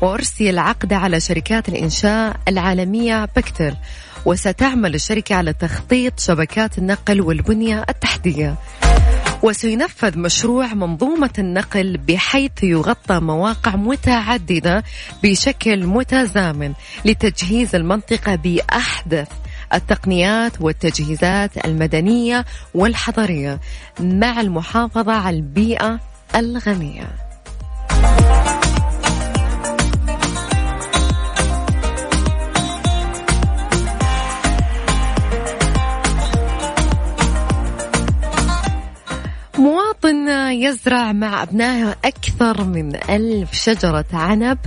وأرسي 0.00 0.50
العقد 0.50 0.92
على 0.92 1.20
شركات 1.20 1.68
الإنشاء 1.68 2.36
العالمية 2.48 3.24
بكتل 3.36 3.76
وستعمل 4.26 4.94
الشركة 4.94 5.34
على 5.34 5.52
تخطيط 5.52 6.20
شبكات 6.20 6.78
النقل 6.78 7.20
والبنية 7.20 7.84
التحتية. 7.88 8.56
وسينفذ 9.44 10.18
مشروع 10.18 10.74
منظومة 10.74 11.30
النقل 11.38 11.96
بحيث 11.96 12.62
يغطى 12.62 13.20
مواقع 13.20 13.76
متعددة 13.76 14.84
بشكل 15.22 15.86
متزامن 15.86 16.72
لتجهيز 17.04 17.74
المنطقة 17.74 18.34
بأحدث 18.34 19.28
التقنيات 19.74 20.60
والتجهيزات 20.60 21.64
المدنية 21.64 22.44
والحضرية 22.74 23.60
مع 24.00 24.40
المحافظة 24.40 25.12
على 25.12 25.36
البيئة 25.36 26.00
الغنية. 26.34 27.08
مواطن 39.58 40.28
يزرع 40.52 41.12
مع 41.12 41.42
أبنائه 41.42 41.96
أكثر 42.04 42.64
من 42.64 42.96
ألف 42.96 43.52
شجرة 43.52 44.04
عنب 44.12 44.58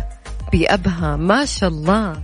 بأبها 0.51 1.15
ما 1.15 1.45
شاء 1.45 1.69
الله. 1.69 2.21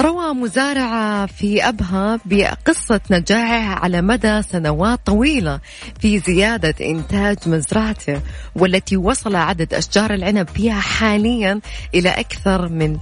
روى 0.00 0.34
مزارع 0.34 1.26
في 1.26 1.68
أبها 1.68 2.20
بقصة 2.24 3.00
نجاحه 3.10 3.84
على 3.84 4.02
مدى 4.02 4.42
سنوات 4.42 5.00
طويلة 5.06 5.60
في 6.00 6.18
زيادة 6.18 6.74
إنتاج 6.80 7.36
مزرعته 7.46 8.20
والتي 8.56 8.96
وصل 8.96 9.36
عدد 9.36 9.74
أشجار 9.74 10.14
العنب 10.14 10.48
فيها 10.48 10.80
حاليا 10.80 11.60
إلى 11.94 12.08
أكثر 12.08 12.68
من 12.68 12.98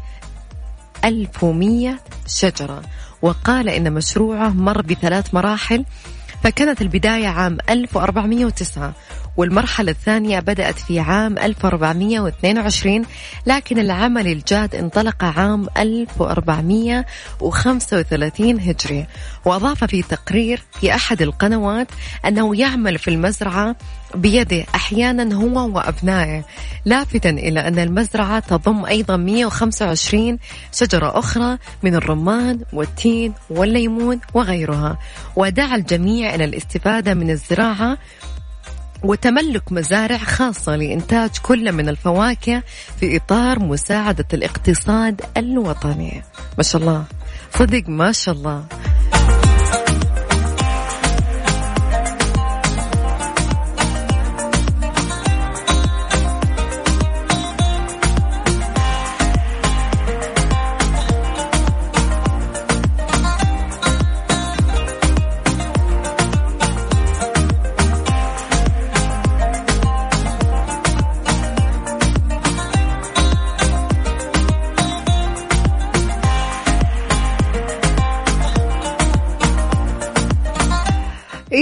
1100 1.05 1.99
شجرة. 2.27 2.83
وقال 3.23 3.69
إن 3.69 3.93
مشروعه 3.93 4.49
مر 4.49 4.83
بثلاث 4.83 5.35
مراحل 5.35 5.85
فكانت 6.43 6.83
البداية 6.83 7.29
عام 7.29 7.59
1409 7.71 8.95
والمرحلة 9.37 9.91
الثانية 9.91 10.41
بدأت 10.41 10.79
في 10.79 11.01
عام 11.01 11.39
1422 11.39 13.05
لكن 13.47 13.79
العمل 13.79 14.27
الجاد 14.27 14.75
انطلق 14.75 15.25
عام 15.25 15.67
1435 15.79 18.61
هجري. 18.61 19.07
وأضاف 19.45 19.85
في 19.85 20.03
تقرير 20.03 20.63
في 20.81 20.95
أحد 20.95 21.23
القنوات 21.23 21.89
أنه 22.27 22.57
يعمل 22.57 22.99
في 22.99 23.09
المزرعة 23.09 23.77
بيده 24.15 24.65
أحيانا 24.75 25.35
هو 25.35 25.77
وأبنائه 25.77 26.45
لافتا 26.85 27.31
إلى 27.31 27.69
أن 27.69 27.79
المزرعة 27.79 28.39
تضم 28.39 28.87
أيضا 28.87 29.17
125 29.17 30.39
شجرة 30.73 31.19
أخرى 31.19 31.59
من 31.83 31.95
الرمان 31.95 32.61
والتين 32.73 33.33
والليمون 33.51 34.21
وغيرها. 34.35 34.99
ودعا 35.37 35.77
الجميع 35.77 36.35
إلى 36.35 36.45
الاستفادة 36.45 37.15
من 37.15 37.31
الزراعة 37.31 37.99
وتملك 39.05 39.73
مزارع 39.73 40.19
خاصة 40.19 40.77
لإنتاج 40.77 41.31
كل 41.43 41.73
من 41.73 41.89
الفواكه 41.89 42.63
في 43.01 43.17
إطار 43.17 43.59
مساعدة 43.59 44.27
الاقتصاد 44.35 45.21
الوطني. 45.37 46.23
ما 46.59 46.63
شاء 46.63 46.83
الله. 46.83 47.05
صدق 47.55 47.89
ما 47.89 48.13
شاء 48.13 48.35
الله. 48.35 48.65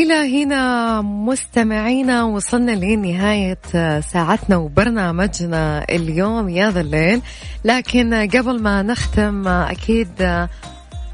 إلى 0.00 0.44
هنا 0.44 1.00
مستمعينا 1.00 2.24
وصلنا 2.24 2.72
لنهاية 2.72 3.58
ساعتنا 4.00 4.56
وبرنامجنا 4.56 5.84
اليوم 5.90 6.48
يا 6.48 6.70
ذا 6.70 6.80
الليل. 6.80 7.22
لكن 7.64 8.14
قبل 8.14 8.62
ما 8.62 8.82
نختم 8.82 9.48
أكيد 9.48 10.22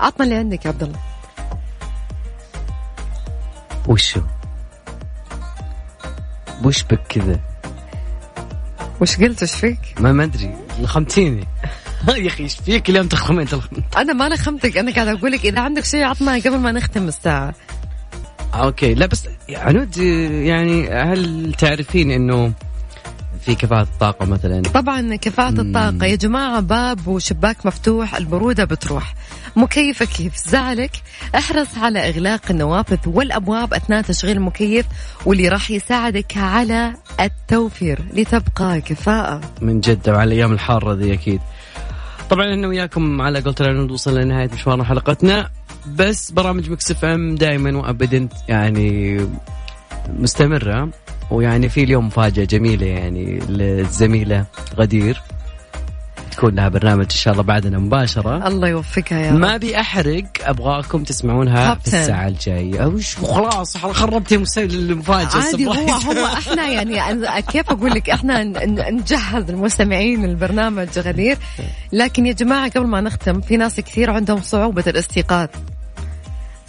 عطنا 0.01 0.25
اللي 0.25 0.35
عندك 0.35 0.65
يا 0.65 0.71
عبد 0.71 0.83
الله. 0.83 0.99
وشو؟ 3.89 4.21
وش 6.65 6.83
بك 6.83 7.01
كذا؟ 7.09 7.41
وش 9.01 9.17
قلت؟ 9.17 9.43
وش 9.43 9.55
فيك؟ 9.55 9.79
ما 10.01 10.13
ما 10.13 10.25
أدري. 10.25 10.55
لخمتيني. 10.81 11.45
يا 12.09 12.27
أخي 12.27 12.43
إيش 12.45 12.55
فيك 12.55 12.91
اليوم 12.91 13.07
تخمين 13.07 13.47
أنا 13.97 14.13
ما 14.13 14.29
لخمتك. 14.29 14.77
أنا 14.79 14.93
قاعد 14.93 15.09
أقول 15.09 15.33
لك 15.33 15.45
إذا 15.45 15.61
عندك 15.61 15.85
شيء 15.85 16.05
عطنا 16.05 16.35
قبل 16.35 16.59
ما 16.59 16.73
نختم 16.73 17.09
الساعة. 17.09 17.55
أوكي. 18.55 18.95
لا 18.95 19.07
بس 19.07 19.25
عنود 19.51 19.97
يعني 19.97 20.89
هل 20.89 21.55
تعرفين 21.59 22.11
إنه 22.11 22.53
في 23.41 23.55
كفاءة 23.55 23.83
الطاقة 23.83 24.27
مثلا؟ 24.27 24.63
طبعا 24.63 25.17
كفاءة 25.17 25.61
الطاقة. 25.61 26.07
يا 26.07 26.17
جماعة 26.17 26.61
باب 26.61 27.09
وشباك 27.09 27.67
مفتوح 27.67 28.17
البرودة 28.17 28.65
بتروح. 28.65 29.15
مكيفك 29.57 30.09
كيف؟ 30.09 30.37
زعلك؟ 30.49 30.91
احرص 31.35 31.79
على 31.79 32.09
إغلاق 32.09 32.41
النوافذ 32.51 32.99
والأبواب 33.07 33.75
أثناء 33.75 34.03
تشغيل 34.03 34.37
المكيف 34.37 34.87
واللي 35.27 35.49
راح 35.49 35.71
يساعدك 35.71 36.37
على 36.37 36.95
التوفير 37.21 37.99
لتبقى 38.15 38.81
كفاءة. 38.81 39.41
من 39.61 39.81
جد 39.81 40.09
وعلى 40.09 40.25
الأيام 40.25 40.53
الحارة 40.53 40.95
ذي 40.95 41.13
أكيد. 41.13 41.41
طبعا 42.31 42.51
إحنا 42.55 42.69
وياكم 42.69 43.21
على 43.23 43.41
قولة 43.41 43.57
العنود 43.61 43.91
وصلنا 43.91 44.21
لنهاية 44.21 44.51
مشوار 44.55 44.85
حلقتنا 44.85 45.51
بس 45.97 46.31
برامج 46.31 46.71
مكسف 46.71 47.05
إم 47.05 47.35
دائما 47.35 47.79
وابدا 47.79 48.29
يعني 48.49 49.21
مستمرة. 50.19 50.91
ويعني 51.31 51.69
في 51.69 51.85
اليوم 51.85 52.07
مفاجأة 52.07 52.45
جميلة 52.45 52.87
يعني 52.87 53.39
للزميلة 53.49 54.45
غدير. 54.77 55.23
تكون 56.37 56.55
لها 56.55 56.69
برنامج 56.69 57.05
إن 57.05 57.11
شاء 57.11 57.33
الله 57.33 57.43
بعدنا 57.45 57.79
مباشرة. 57.79 58.49
الله 58.49 58.69
يوفقها 58.69 59.19
يا 59.19 59.31
رب. 59.31 59.39
ما 59.39 59.55
ابي 59.55 59.81
احرق 59.81 60.25
أبغاكم 60.43 61.05
تسمعونها 61.05 61.75
في 61.75 61.87
الساعة 61.87 62.29
الجاية. 62.29 62.87
وش 62.87 63.19
وخلاص 63.19 63.77
خربتي 63.77 64.45
المفاجاه 64.59 65.41
عادي 65.41 65.67
هو 65.67 65.73
هو 65.73 66.27
إحنا 66.27 66.69
يعني 66.69 67.43
كيف 67.43 67.71
أقول 67.71 67.91
لك 67.91 68.11
إحنا 68.11 68.45
نجهز 68.91 69.51
المستمعين 69.51 70.25
البرنامج 70.25 70.99
غدير. 70.99 71.39
لكن 71.93 72.27
يا 72.27 72.33
جماعة 72.33 72.71
قبل 72.71 72.87
ما 72.87 73.01
نختم 73.01 73.41
في 73.41 73.57
ناس 73.57 73.81
كثير 73.81 74.11
عندهم 74.11 74.43
صعوبة 74.43 74.85
الاستيقاظ. 74.87 75.49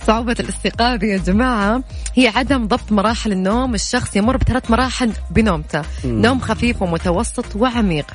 صعوبة 0.07 0.35
الاستيقاظ 0.39 1.03
يا 1.03 1.17
جماعة. 1.17 1.83
هي 2.15 2.27
عدم 2.27 2.67
ضبط 2.67 2.91
مراحل 2.91 3.31
النوم. 3.31 3.73
الشخص 3.73 4.15
يمر 4.15 4.37
بثلاث 4.37 4.71
مراحل 4.71 5.11
بنومته. 5.31 5.81
نوم 6.05 6.39
خفيف 6.39 6.81
ومتوسط 6.81 7.55
وعميق. 7.55 8.05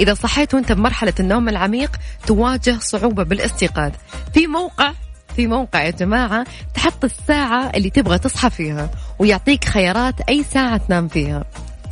إذا 0.00 0.14
صحيت 0.14 0.54
وأنت 0.54 0.72
بمرحلة 0.72 1.14
النوم 1.20 1.48
العميق 1.48 1.96
تواجه 2.26 2.78
صعوبة 2.80 3.22
بالاستيقاظ. 3.22 3.92
في 4.34 4.46
موقع 4.46 4.92
في 5.36 5.46
موقع 5.46 5.82
يا 5.82 5.90
جماعة 5.90 6.46
تحط 6.74 7.04
الساعة 7.04 7.70
اللي 7.74 7.90
تبغى 7.90 8.18
تصحى 8.18 8.50
فيها 8.50 8.90
ويعطيك 9.18 9.64
خيارات 9.64 10.20
أي 10.28 10.44
ساعة 10.44 10.76
تنام 10.76 11.08
فيها. 11.08 11.44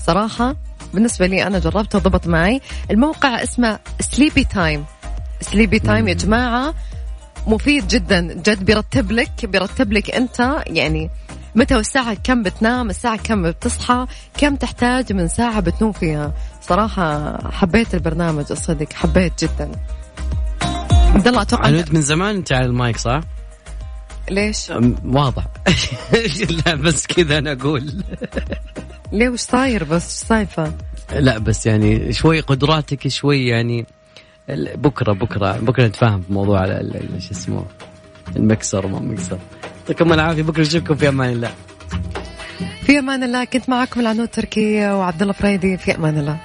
صراحة 0.06 0.56
بالنسبة 0.94 1.26
لي 1.26 1.46
أنا 1.46 1.58
جربته 1.58 1.98
وضبط 1.98 2.26
معي. 2.26 2.60
الموقع 2.90 3.42
اسمه 3.42 3.78
Sleepy 4.00 4.44
Time 4.44 4.84
Sleepy 5.40 5.78
Time 5.78 6.08
يا 6.08 6.14
جماعة 6.14 6.74
مفيد 7.46 7.88
جدا. 7.88 8.20
جد 8.20 8.64
بيرتب 8.64 9.12
لك 9.12 9.46
بيرتب 9.46 9.92
لك 9.92 10.10
أنت 10.10 10.62
يعني 10.66 11.10
متى 11.56 11.76
والساعة 11.76 12.14
كم 12.24 12.42
بتنام 12.42 12.90
الساعة 12.90 13.16
كم 13.16 13.42
بتصحى 13.42 14.06
كم 14.38 14.56
تحتاج 14.56 15.12
من 15.12 15.28
ساعة 15.28 15.60
بتنوم 15.60 15.92
فيها 15.92 16.32
صراحة 16.60 17.38
حبيت 17.50 17.94
البرنامج 17.94 18.44
الصدق 18.50 18.92
حبيت 18.92 19.44
جدا 19.44 19.70
عبد 21.14 21.28
الله 21.28 21.42
أتوقع 21.42 21.66
عنود 21.66 21.94
من 21.94 22.00
زمان 22.00 22.36
أنت 22.36 22.52
على 22.52 22.66
المايك 22.66 22.96
صح؟ 22.96 23.20
ليش؟ 24.30 24.72
واضح 25.04 25.46
لا 26.66 26.74
بس 26.74 27.06
كذا 27.06 27.38
أنا 27.38 27.52
أقول 27.52 28.04
ليه 29.12 29.28
وش 29.28 29.40
صاير 29.40 29.84
بس 29.84 30.06
وش 30.06 30.28
صايفة؟ 30.28 30.72
لا 31.12 31.38
بس 31.38 31.66
يعني 31.66 32.12
شوي 32.12 32.40
قدراتك 32.40 33.08
شوي 33.08 33.46
يعني 33.46 33.86
بكرة 34.74 35.12
بكرة 35.12 35.52
بكرة 35.52 35.86
نتفاهم 35.86 36.22
في 36.22 36.32
موضوع 36.32 36.66
شو 37.18 37.30
اسمه 37.30 37.64
المكسر 38.36 38.86
وما 38.86 39.00
مكسر. 39.00 39.38
يعطيكم 39.80 40.12
العافية 40.12 40.42
بكرة 40.42 40.62
نشوفكم 40.62 40.94
في 40.94 41.08
أمان 41.08 41.32
الله. 41.32 41.50
في 42.82 42.98
أمان 42.98 43.22
الله 43.22 43.44
كنت 43.44 43.68
معكم 43.68 44.00
العنود 44.00 44.28
تركي 44.28 44.86
وعبد 44.90 45.22
الله 45.22 45.32
فريدي 45.32 45.76
في 45.76 45.94
أمان 45.94 46.18
الله. 46.18 46.34